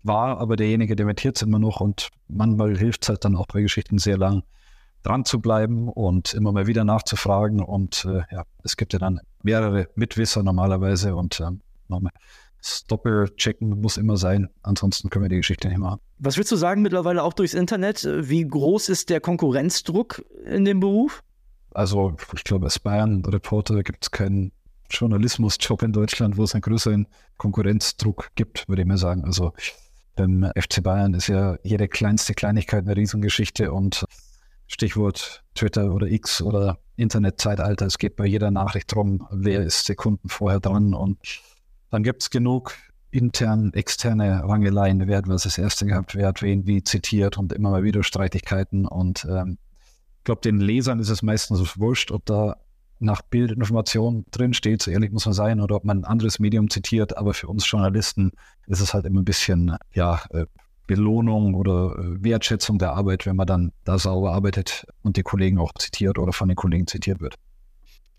wahr, 0.03 0.37
aber 0.37 0.55
derjenige 0.55 0.95
dementiert 0.95 1.35
es 1.35 1.41
immer 1.41 1.59
noch 1.59 1.81
und 1.81 2.09
manchmal 2.29 2.77
hilft 2.77 3.03
es 3.03 3.09
halt 3.09 3.25
dann 3.25 3.35
auch 3.35 3.47
bei 3.47 3.61
Geschichten 3.61 3.97
sehr 3.97 4.17
lang 4.17 4.43
dran 5.03 5.25
zu 5.25 5.39
bleiben 5.39 5.89
und 5.89 6.33
immer 6.33 6.51
mal 6.51 6.67
wieder 6.67 6.83
nachzufragen 6.83 7.61
und 7.61 8.05
äh, 8.05 8.23
ja, 8.31 8.43
es 8.63 8.77
gibt 8.77 8.93
ja 8.93 8.99
dann 8.99 9.19
mehrere 9.43 9.87
Mitwisser 9.95 10.43
normalerweise 10.43 11.15
und 11.15 11.39
ähm, 11.39 11.61
nochmal 11.87 12.11
Doppelchecken 12.87 13.81
muss 13.81 13.97
immer 13.97 14.17
sein, 14.17 14.49
ansonsten 14.63 15.09
können 15.09 15.23
wir 15.23 15.29
die 15.29 15.37
Geschichte 15.37 15.69
nicht 15.69 15.77
machen. 15.77 16.01
Was 16.17 16.37
willst 16.37 16.51
du 16.51 16.57
sagen 16.57 16.81
mittlerweile 16.81 17.23
auch 17.23 17.33
durchs 17.33 17.53
Internet? 17.53 18.03
Wie 18.03 18.45
groß 18.45 18.89
ist 18.89 19.09
der 19.09 19.21
Konkurrenzdruck 19.21 20.23
in 20.45 20.65
dem 20.65 20.81
Beruf? 20.81 21.23
Also 21.71 22.17
ich 22.35 22.43
glaube, 22.43 22.65
als 22.65 22.79
Bayern-Reporter 22.79 23.81
gibt 23.83 24.03
es 24.03 24.11
keinen 24.11 24.51
Journalismusjob 24.89 25.83
in 25.83 25.93
Deutschland, 25.93 26.35
wo 26.35 26.43
es 26.43 26.53
einen 26.53 26.61
größeren 26.61 27.07
Konkurrenzdruck 27.37 28.29
gibt, 28.35 28.67
würde 28.67 28.81
ich 28.81 28.87
mal 28.87 28.97
sagen. 28.97 29.23
Also 29.23 29.53
beim 30.15 30.51
FC 30.55 30.83
Bayern 30.83 31.13
ist 31.13 31.27
ja 31.27 31.57
jede 31.63 31.87
kleinste 31.87 32.33
Kleinigkeit 32.33 32.83
eine 32.83 32.97
Riesengeschichte 32.97 33.71
und 33.71 34.05
Stichwort 34.69 35.43
Twitter 35.55 35.93
oder 35.93 36.07
X 36.07 36.41
oder 36.41 36.77
Internetzeitalter, 36.95 37.85
es 37.85 37.97
geht 37.97 38.15
bei 38.15 38.25
jeder 38.25 38.51
Nachricht 38.51 38.91
darum, 38.91 39.27
wer 39.31 39.61
ist 39.61 39.85
Sekunden 39.85 40.29
vorher 40.29 40.59
dran 40.59 40.93
und 40.93 41.19
dann 41.89 42.03
gibt 42.03 42.21
es 42.21 42.29
genug 42.29 42.75
intern, 43.11 43.73
externe 43.73 44.43
Rangeleien. 44.43 45.07
Wer 45.07 45.17
hat 45.17 45.27
was 45.27 45.43
das 45.43 45.57
erste 45.57 45.85
gehabt, 45.85 46.15
wer 46.15 46.27
hat 46.27 46.41
wen 46.41 46.67
wie 46.67 46.83
zitiert 46.83 47.37
und 47.37 47.53
immer 47.53 47.71
mal 47.71 47.83
wieder 47.83 48.03
Streitigkeiten. 48.03 48.85
Und 48.85 49.25
ähm, 49.29 49.57
ich 50.19 50.23
glaube, 50.23 50.41
den 50.41 50.59
Lesern 50.59 50.99
ist 50.99 51.09
es 51.09 51.21
meistens 51.21 51.79
wurscht, 51.79 52.11
ob 52.11 52.25
da 52.25 52.57
nach 52.99 53.21
Bildinformation 53.21 54.25
drinsteht, 54.29 54.83
so 54.83 54.91
ehrlich 54.91 55.11
muss 55.11 55.25
man 55.25 55.33
sein, 55.33 55.61
oder 55.61 55.77
ob 55.77 55.85
man 55.85 55.99
ein 55.99 56.05
anderes 56.05 56.39
Medium 56.39 56.69
zitiert. 56.69 57.17
Aber 57.17 57.33
für 57.33 57.47
uns 57.47 57.69
Journalisten 57.69 58.31
ist 58.67 58.81
es 58.81 58.93
halt 58.93 59.05
immer 59.05 59.21
ein 59.21 59.25
bisschen, 59.25 59.75
ja, 59.93 60.21
äh, 60.31 60.45
Belohnung 60.89 61.53
oder 61.53 61.95
äh, 61.99 62.23
Wertschätzung 62.23 62.79
der 62.79 62.93
Arbeit, 62.93 63.27
wenn 63.27 63.35
man 63.35 63.45
dann 63.45 63.71
da 63.85 63.99
sauber 63.99 64.33
arbeitet 64.33 64.87
und 65.03 65.17
die 65.17 65.21
Kollegen 65.21 65.59
auch 65.59 65.71
zitiert 65.73 66.17
oder 66.17 66.33
von 66.33 66.47
den 66.47 66.55
Kollegen 66.55 66.87
zitiert 66.87 67.21
wird. 67.21 67.35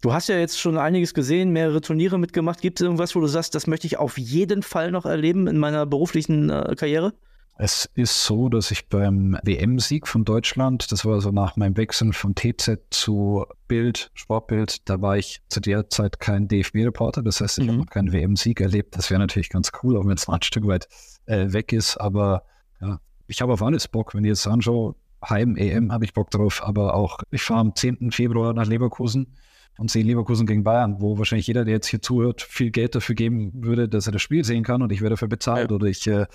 Du 0.01 0.13
hast 0.13 0.29
ja 0.29 0.39
jetzt 0.39 0.59
schon 0.59 0.79
einiges 0.79 1.13
gesehen, 1.13 1.51
mehrere 1.51 1.81
Turniere 1.81 2.17
mitgemacht. 2.17 2.61
Gibt 2.61 2.81
es 2.81 2.85
irgendwas, 2.85 3.17
wo 3.17 3.21
du 3.21 3.27
sagst, 3.27 3.57
das 3.57 3.67
möchte 3.67 3.89
ich 3.89 3.99
auf 3.99 4.17
jeden 4.19 4.63
Fall 4.63 4.93
noch 4.93 5.05
erleben 5.05 5.49
in 5.49 5.59
meiner 5.59 5.85
beruflichen 5.85 6.49
äh, 6.49 6.77
Karriere? 6.77 7.13
Es 7.59 7.91
ist 7.95 8.25
so, 8.25 8.49
dass 8.49 8.71
ich 8.71 8.89
beim 8.89 9.37
WM-Sieg 9.43 10.07
von 10.07 10.25
Deutschland, 10.25 10.93
das 10.93 11.05
war 11.05 11.21
so 11.21 11.33
nach 11.33 11.57
meinem 11.57 11.77
Wechsel 11.77 12.13
von 12.13 12.35
TZ 12.37 12.79
zu 12.91 13.45
Bild, 13.69 14.13
Sportbild, 14.15 14.89
da 14.89 15.03
war 15.03 15.19
ich 15.19 15.43
zu 15.49 15.61
der 15.61 15.91
Zeit 15.91 16.21
kein 16.21 16.47
DFB-Reporter. 16.47 17.23
Das 17.23 17.41
heißt, 17.41 17.59
ich 17.59 17.67
mhm. 17.67 17.81
habe 17.81 17.87
keinen 17.87 18.13
WM-Sieg 18.13 18.61
erlebt. 18.61 18.97
Das 18.97 19.11
wäre 19.11 19.19
natürlich 19.21 19.51
ganz 19.51 19.73
cool, 19.83 19.99
auch 19.99 20.07
wenn 20.07 20.17
es 20.17 20.29
mal 20.29 20.37
ein 20.37 20.43
Stück 20.43 20.67
weit 20.69 20.89
äh, 21.27 21.53
weg 21.53 21.73
ist. 21.73 21.97
Aber 21.99 22.45
ja, 22.81 23.01
ich 23.27 23.41
habe 23.41 23.53
auf 23.53 23.63
alles 23.63 23.89
Bock. 23.89 24.15
Wenn 24.15 24.25
ich 24.25 24.29
jetzt 24.29 24.47
anschaue, 24.47 24.95
Heim-EM 25.29 25.93
habe 25.93 26.05
ich 26.05 26.15
Bock 26.15 26.31
drauf. 26.31 26.63
Aber 26.65 26.95
auch, 26.95 27.19
ich 27.31 27.43
fahre 27.43 27.61
am 27.61 27.75
10. 27.75 28.11
Februar 28.13 28.53
nach 28.55 28.67
Leverkusen 28.67 29.37
und 29.79 29.91
sehe 29.91 30.05
Leverkusen 30.05 30.47
gegen 30.47 30.65
Bayern, 30.65 31.01
wo 31.01 31.19
wahrscheinlich 31.19 31.47
jeder, 31.47 31.65
der 31.65 31.75
jetzt 31.75 31.87
hier 31.87 32.03
zuhört, 32.03 32.43
viel 32.43 32.71
Geld 32.71 32.95
dafür 32.95 33.15
geben 33.15 33.51
würde, 33.55 33.89
dass 33.89 34.07
er 34.07 34.13
das 34.13 34.23
Spiel 34.23 34.45
sehen 34.45 34.65
kann 34.65 34.83
und 34.83 34.93
ich 34.93 35.01
werde 35.01 35.15
dafür 35.15 35.29
bezahlt. 35.29 35.71
Ja. 35.71 35.75
Oder 35.75 35.87
ich 35.87 36.07
äh, 36.07 36.27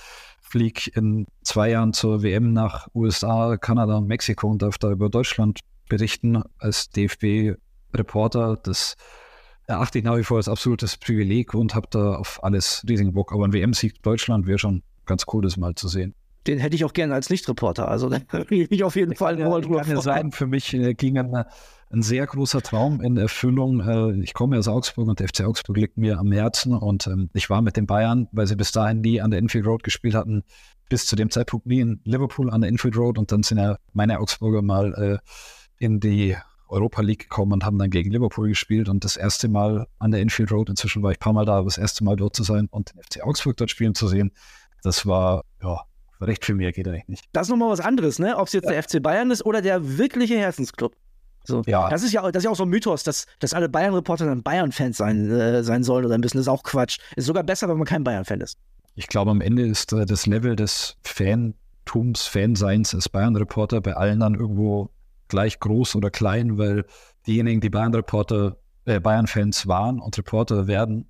fliege 0.41 0.91
in 0.95 1.27
zwei 1.43 1.69
Jahren 1.69 1.93
zur 1.93 2.23
WM 2.23 2.53
nach 2.53 2.87
USA, 2.95 3.57
Kanada 3.57 3.97
und 3.97 4.07
Mexiko 4.07 4.49
und 4.49 4.61
darf 4.61 4.77
da 4.77 4.91
über 4.91 5.09
Deutschland 5.09 5.59
berichten 5.89 6.41
als 6.57 6.89
DFB-Reporter. 6.89 8.57
Das 8.63 8.95
erachte 9.67 9.99
ich 9.99 10.03
nach 10.03 10.17
wie 10.17 10.23
vor 10.23 10.37
als 10.37 10.47
absolutes 10.47 10.97
Privileg 10.97 11.53
und 11.53 11.75
habe 11.75 11.87
da 11.89 12.15
auf 12.15 12.43
alles 12.43 12.83
riesigen 12.87 13.13
Bock. 13.13 13.31
Aber 13.33 13.45
ein 13.45 13.53
WM-Sieg 13.53 14.01
Deutschland 14.01 14.47
wäre 14.47 14.59
schon 14.59 14.81
ganz 15.05 15.25
cool, 15.31 15.43
das 15.43 15.57
mal 15.57 15.75
zu 15.75 15.87
sehen. 15.87 16.15
Den 16.47 16.59
hätte 16.59 16.75
ich 16.75 16.85
auch 16.85 16.93
gerne 16.93 17.13
als 17.13 17.29
Lichtreporter. 17.29 17.87
Also 17.87 18.09
da 18.09 18.19
kriege 18.43 18.67
ich 18.69 18.83
auf 18.83 18.95
jeden 18.95 19.15
Fall 19.15 19.39
ja, 19.39 19.49
drüber 19.59 19.81
kann 19.81 20.01
sein. 20.01 20.31
Für 20.31 20.47
mich 20.47 20.73
äh, 20.73 20.93
ging 20.93 21.17
ein, 21.17 21.33
ein, 21.89 22.01
sehr 22.01 22.25
großer 22.25 22.61
Traum 22.61 23.01
in 23.01 23.17
Erfüllung. 23.17 23.81
Äh, 23.81 24.21
ich 24.21 24.33
komme 24.33 24.57
aus 24.57 24.67
Augsburg 24.67 25.07
und 25.07 25.19
der 25.19 25.27
FC 25.27 25.41
Augsburg 25.41 25.77
liegt 25.77 25.97
mir 25.97 26.19
am 26.19 26.31
Herzen. 26.31 26.73
Und 26.73 27.07
ähm, 27.07 27.29
ich 27.33 27.49
war 27.49 27.61
mit 27.61 27.77
den 27.77 27.87
Bayern, 27.87 28.27
weil 28.31 28.47
sie 28.47 28.55
bis 28.55 28.71
dahin 28.71 29.01
nie 29.01 29.21
an 29.21 29.31
der 29.31 29.39
Infield 29.39 29.65
Road 29.65 29.83
gespielt 29.83 30.15
hatten, 30.15 30.43
bis 30.89 31.05
zu 31.05 31.15
dem 31.15 31.29
Zeitpunkt 31.29 31.65
nie 31.65 31.79
in 31.79 31.99
Liverpool 32.03 32.51
an 32.51 32.61
der 32.61 32.69
Infield 32.69 32.95
Road. 32.97 33.17
Und 33.17 33.31
dann 33.31 33.43
sind 33.43 33.57
ja 33.57 33.77
meine 33.93 34.19
Augsburger 34.19 34.61
mal 34.61 35.21
äh, 35.21 35.83
in 35.83 35.99
die 35.99 36.35
Europa 36.67 37.01
League 37.01 37.23
gekommen 37.23 37.53
und 37.53 37.65
haben 37.65 37.77
dann 37.77 37.89
gegen 37.89 38.11
Liverpool 38.11 38.49
gespielt 38.49 38.89
und 38.89 39.03
das 39.03 39.17
erste 39.17 39.47
Mal 39.47 39.87
an 39.99 40.11
der 40.11 40.21
Infield 40.21 40.51
Road, 40.51 40.69
inzwischen 40.69 41.03
war 41.03 41.11
ich 41.11 41.17
ein 41.17 41.19
paar 41.19 41.33
Mal 41.33 41.45
da, 41.45 41.57
aber 41.57 41.65
das 41.65 41.77
erste 41.77 42.03
Mal 42.03 42.15
dort 42.15 42.35
zu 42.35 42.43
sein 42.43 42.67
und 42.71 42.93
den 42.93 43.01
FC 43.01 43.23
Augsburg 43.23 43.57
dort 43.57 43.69
spielen 43.69 43.95
zu 43.95 44.07
sehen, 44.07 44.31
das 44.83 45.05
war, 45.05 45.43
ja, 45.61 45.81
recht 46.21 46.45
viel 46.45 46.55
mehr 46.55 46.71
geht 46.71 46.87
eigentlich 46.87 47.07
nicht. 47.07 47.25
Das 47.33 47.47
ist 47.47 47.51
nochmal 47.51 47.69
was 47.69 47.79
anderes, 47.79 48.19
ne? 48.19 48.37
Ob 48.37 48.47
es 48.47 48.53
jetzt 48.53 48.65
ja. 48.65 48.71
der 48.71 48.83
FC 48.83 49.01
Bayern 49.01 49.31
ist 49.31 49.45
oder 49.45 49.61
der 49.61 49.97
wirkliche 49.97 50.37
Herzensclub. 50.37 50.95
So. 51.47 51.61
Ja. 51.65 51.89
Das 51.89 52.03
ist 52.03 52.11
ja, 52.11 52.23
das 52.31 52.41
ist 52.41 52.45
ja 52.45 52.51
auch 52.51 52.55
so 52.55 52.63
ein 52.63 52.69
Mythos, 52.69 53.03
dass, 53.03 53.25
dass 53.39 53.53
alle 53.53 53.69
Bayern-Reporter 53.69 54.25
dann 54.25 54.43
Bayern-Fans 54.43 54.97
sein, 54.97 55.29
äh, 55.29 55.63
sein 55.63 55.83
sollen 55.83 56.05
oder 56.05 56.17
müssen. 56.17 56.37
Das 56.37 56.45
ist 56.45 56.49
auch 56.49 56.63
Quatsch. 56.63 56.97
Ist 57.15 57.25
sogar 57.25 57.43
besser, 57.43 57.69
wenn 57.69 57.77
man 57.77 57.85
kein 57.85 58.03
Bayern-Fan 58.03 58.41
ist. 58.41 58.57
Ich 58.95 59.07
glaube, 59.07 59.31
am 59.31 59.41
Ende 59.41 59.65
ist 59.65 59.93
äh, 59.93 60.05
das 60.05 60.25
Level 60.25 60.55
des 60.55 60.97
Fantums, 61.03 62.25
Fanseins 62.25 62.95
als 62.95 63.09
Bayern-Reporter 63.09 63.81
bei 63.81 63.93
allen 63.93 64.19
dann 64.21 64.35
irgendwo 64.35 64.89
gleich 65.27 65.59
groß 65.59 65.95
oder 65.95 66.09
klein, 66.09 66.57
weil 66.57 66.85
diejenigen, 67.27 67.61
die 67.61 67.69
Bayern-Reporter, 67.69 68.57
äh, 68.85 68.99
Bayern-Fans 68.99 69.67
waren 69.67 69.99
und 69.99 70.17
Reporter 70.17 70.67
werden, 70.67 71.07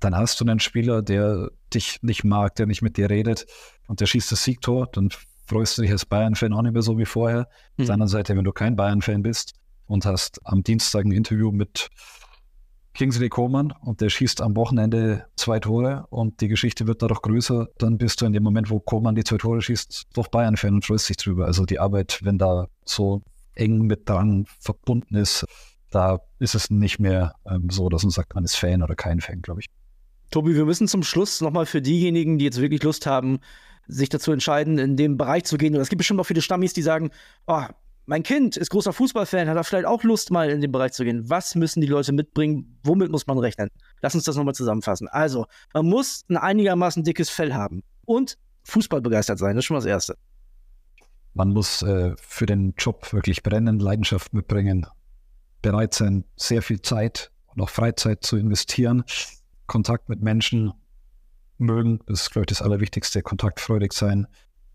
dann 0.00 0.16
hast 0.16 0.40
du 0.40 0.44
einen 0.44 0.60
Spieler, 0.60 1.02
der 1.02 1.50
dich 1.74 1.98
nicht 2.02 2.24
mag, 2.24 2.54
der 2.56 2.66
nicht 2.66 2.82
mit 2.82 2.96
dir 2.96 3.10
redet 3.10 3.46
und 3.86 4.00
der 4.00 4.06
schießt 4.06 4.32
das 4.32 4.44
Siegtor, 4.44 4.88
dann 4.92 5.10
freust 5.46 5.78
du 5.78 5.82
dich 5.82 5.90
als 5.90 6.06
Bayern-Fan 6.06 6.52
auch 6.52 6.62
nicht 6.62 6.72
mehr 6.72 6.82
so 6.82 6.98
wie 6.98 7.04
vorher. 7.04 7.48
Mhm. 7.76 7.82
Auf 7.82 7.86
der 7.86 7.92
anderen 7.94 8.08
Seite, 8.08 8.36
wenn 8.36 8.44
du 8.44 8.52
kein 8.52 8.76
Bayern-Fan 8.76 9.22
bist 9.22 9.54
und 9.86 10.04
hast 10.04 10.40
am 10.44 10.62
Dienstag 10.62 11.04
ein 11.04 11.12
Interview 11.12 11.50
mit 11.50 11.88
Kingsley 12.94 13.28
Coman 13.28 13.72
und 13.82 14.00
der 14.00 14.10
schießt 14.10 14.40
am 14.40 14.56
Wochenende 14.56 15.26
zwei 15.36 15.60
Tore 15.60 16.06
und 16.10 16.40
die 16.40 16.48
Geschichte 16.48 16.86
wird 16.86 17.00
dadurch 17.00 17.22
größer, 17.22 17.68
dann 17.78 17.96
bist 17.96 18.20
du 18.20 18.26
in 18.26 18.32
dem 18.32 18.42
Moment, 18.42 18.70
wo 18.70 18.80
Coman 18.80 19.14
die 19.14 19.24
zwei 19.24 19.36
Tore 19.36 19.62
schießt, 19.62 20.08
doch 20.14 20.28
Bayern-Fan 20.28 20.74
und 20.74 20.84
freust 20.84 21.08
dich 21.08 21.16
drüber. 21.16 21.46
Also 21.46 21.64
die 21.64 21.78
Arbeit, 21.78 22.20
wenn 22.22 22.38
da 22.38 22.66
so 22.84 23.22
eng 23.54 23.82
mit 23.82 24.08
dran 24.08 24.46
verbunden 24.60 25.14
ist, 25.14 25.44
da 25.90 26.18
ist 26.38 26.54
es 26.54 26.70
nicht 26.70 26.98
mehr 26.98 27.34
ähm, 27.46 27.70
so, 27.70 27.88
dass 27.88 28.02
man 28.02 28.10
sagt, 28.10 28.34
man 28.34 28.44
ist 28.44 28.56
Fan 28.56 28.82
oder 28.82 28.94
kein 28.94 29.20
Fan, 29.20 29.42
glaube 29.42 29.60
ich. 29.60 29.68
Tobi, 30.30 30.54
wir 30.54 30.64
müssen 30.64 30.88
zum 30.88 31.02
Schluss 31.02 31.40
nochmal 31.40 31.66
für 31.66 31.80
diejenigen, 31.80 32.38
die 32.38 32.44
jetzt 32.44 32.60
wirklich 32.60 32.82
Lust 32.82 33.06
haben, 33.06 33.40
sich 33.86 34.08
dazu 34.08 34.32
entscheiden, 34.32 34.78
in 34.78 34.96
dem 34.96 35.16
Bereich 35.16 35.44
zu 35.44 35.56
gehen. 35.56 35.74
Und 35.74 35.80
es 35.80 35.88
gibt 35.88 35.98
bestimmt 35.98 36.20
auch 36.20 36.24
viele 36.24 36.42
Stammis, 36.42 36.74
die 36.74 36.82
sagen, 36.82 37.10
oh, 37.46 37.64
mein 38.04 38.22
Kind 38.22 38.56
ist 38.56 38.70
großer 38.70 38.92
Fußballfan, 38.92 39.48
hat 39.48 39.56
da 39.56 39.62
vielleicht 39.62 39.86
auch 39.86 40.02
Lust, 40.02 40.30
mal 40.30 40.48
in 40.48 40.60
den 40.60 40.72
Bereich 40.72 40.92
zu 40.92 41.04
gehen. 41.04 41.28
Was 41.28 41.54
müssen 41.54 41.80
die 41.80 41.86
Leute 41.86 42.12
mitbringen? 42.12 42.78
Womit 42.82 43.10
muss 43.10 43.26
man 43.26 43.38
rechnen? 43.38 43.68
Lass 44.00 44.14
uns 44.14 44.24
das 44.24 44.36
nochmal 44.36 44.54
zusammenfassen. 44.54 45.08
Also, 45.08 45.46
man 45.74 45.86
muss 45.86 46.24
ein 46.28 46.38
einigermaßen 46.38 47.04
dickes 47.04 47.28
Fell 47.28 47.52
haben 47.52 47.82
und 48.06 48.38
Fußball 48.64 49.02
begeistert 49.02 49.38
sein. 49.38 49.56
Das 49.56 49.62
ist 49.62 49.66
schon 49.66 49.74
mal 49.74 49.80
das 49.80 49.90
Erste. 49.90 50.16
Man 51.34 51.50
muss 51.50 51.82
äh, 51.82 52.14
für 52.16 52.46
den 52.46 52.74
Job 52.78 53.12
wirklich 53.12 53.42
brennen, 53.42 53.78
Leidenschaft 53.78 54.32
mitbringen, 54.32 54.86
bereit 55.60 55.94
sein, 55.94 56.24
sehr 56.36 56.62
viel 56.62 56.80
Zeit 56.80 57.30
und 57.46 57.60
auch 57.60 57.68
Freizeit 57.68 58.24
zu 58.24 58.36
investieren, 58.36 59.04
Kontakt 59.68 60.08
mit 60.08 60.20
Menschen 60.20 60.72
mögen. 61.58 62.00
Das 62.06 62.22
ist, 62.22 62.30
glaube 62.30 62.44
ich, 62.44 62.48
das 62.48 62.62
Allerwichtigste, 62.62 63.22
kontaktfreudig 63.22 63.92
sein. 63.92 64.26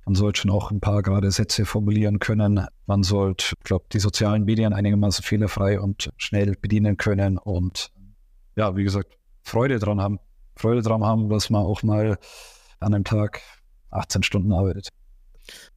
Man 0.05 0.15
sollte 0.15 0.41
schon 0.41 0.51
auch 0.51 0.71
ein 0.71 0.79
paar 0.79 1.01
gerade 1.01 1.31
Sätze 1.31 1.65
formulieren 1.65 2.19
können. 2.19 2.65
Man 2.85 3.03
sollte, 3.03 3.55
glaube 3.63 3.85
die 3.91 3.99
sozialen 3.99 4.45
Medien 4.45 4.73
einigermaßen 4.73 5.23
fehlerfrei 5.23 5.79
und 5.79 6.11
schnell 6.17 6.55
bedienen 6.55 6.97
können 6.97 7.37
und 7.37 7.91
ja, 8.55 8.75
wie 8.75 8.83
gesagt, 8.83 9.17
Freude 9.43 9.79
dran 9.79 9.99
haben. 9.99 10.19
Freude 10.55 10.81
dran 10.81 11.03
haben, 11.03 11.29
dass 11.29 11.49
man 11.49 11.63
auch 11.63 11.83
mal 11.83 12.17
an 12.79 12.93
einem 12.93 13.03
Tag 13.03 13.41
18 13.89 14.23
Stunden 14.23 14.51
arbeitet. 14.51 14.89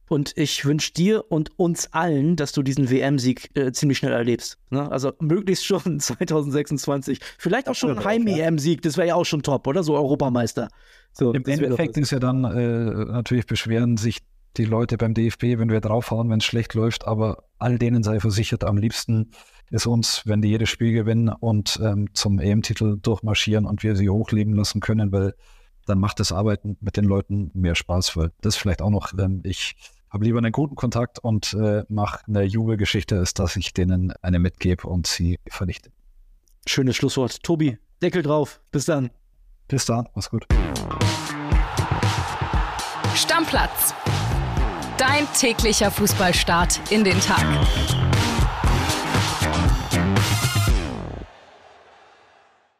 Und 0.09 0.33
ich 0.35 0.63
wünsche 0.65 0.93
dir 0.93 1.25
und 1.29 1.51
uns 1.59 1.91
allen, 1.93 2.35
dass 2.35 2.53
du 2.53 2.63
diesen 2.63 2.89
WM-Sieg 2.89 3.49
äh, 3.57 3.71
ziemlich 3.71 3.97
schnell 3.97 4.13
erlebst. 4.13 4.57
Ne? 4.69 4.89
Also 4.89 5.13
möglichst 5.19 5.65
schon 5.65 5.99
2026. 5.99 7.19
Vielleicht 7.37 7.67
auch 7.67 7.75
schon 7.75 7.97
ein 7.97 8.03
Heim-EM-Sieg, 8.03 8.81
das 8.81 8.97
wäre 8.97 9.09
ja 9.09 9.15
auch 9.15 9.25
schon 9.25 9.43
top, 9.43 9.67
oder? 9.67 9.83
So 9.83 9.95
Europameister. 9.95 10.69
So, 11.11 11.33
Im 11.33 11.45
Endeffekt 11.45 11.97
ist 11.97 12.11
ja 12.11 12.19
dann 12.19 12.43
äh, 12.43 13.11
natürlich 13.11 13.47
beschweren 13.47 13.97
sich 13.97 14.19
die 14.57 14.65
Leute 14.65 14.97
beim 14.97 15.13
DFB, 15.13 15.57
wenn 15.57 15.69
wir 15.69 15.81
draufhauen, 15.81 16.29
wenn 16.29 16.39
es 16.39 16.45
schlecht 16.45 16.73
läuft, 16.73 17.05
aber 17.05 17.43
all 17.59 17.77
denen 17.77 18.03
sei 18.03 18.19
versichert, 18.19 18.63
am 18.63 18.77
liebsten 18.77 19.31
ist 19.69 19.85
uns, 19.85 20.23
wenn 20.25 20.41
die 20.41 20.49
jedes 20.49 20.69
Spiel 20.69 20.93
gewinnen 20.93 21.29
und 21.29 21.79
ähm, 21.83 22.07
zum 22.13 22.39
EM-Titel 22.39 22.97
durchmarschieren 23.01 23.65
und 23.65 23.83
wir 23.83 23.95
sie 23.95 24.09
hochleben 24.09 24.53
lassen 24.53 24.79
können, 24.79 25.11
weil 25.11 25.35
dann 25.85 25.99
macht 25.99 26.19
das 26.19 26.31
Arbeiten 26.31 26.77
mit 26.81 26.97
den 26.97 27.05
Leuten 27.05 27.51
mehr 27.53 27.75
Spaß, 27.75 28.15
weil 28.17 28.31
das 28.41 28.55
vielleicht 28.55 28.81
auch 28.81 28.89
noch, 28.89 29.13
ähm, 29.17 29.41
ich 29.43 29.75
habe 30.09 30.25
lieber 30.25 30.37
einen 30.39 30.51
guten 30.51 30.75
Kontakt 30.75 31.19
und 31.19 31.53
äh, 31.53 31.83
mache 31.89 32.19
eine 32.27 32.43
Jubelgeschichte, 32.43 33.17
als 33.19 33.33
dass 33.33 33.55
ich 33.55 33.73
denen 33.73 34.13
eine 34.21 34.39
mitgebe 34.39 34.87
und 34.87 35.07
sie 35.07 35.39
vernichte. 35.47 35.91
Schönes 36.65 36.95
Schlusswort. 36.95 37.43
Tobi, 37.43 37.77
Deckel 38.01 38.21
drauf. 38.21 38.61
Bis 38.71 38.85
dann. 38.85 39.09
Bis 39.67 39.85
dann. 39.85 40.07
Mach's 40.15 40.29
gut. 40.29 40.45
Stammplatz. 43.15 43.93
Dein 44.97 45.27
täglicher 45.37 45.91
Fußballstart 45.91 46.91
in 46.91 47.03
den 47.03 47.19
Tag. 47.19 47.45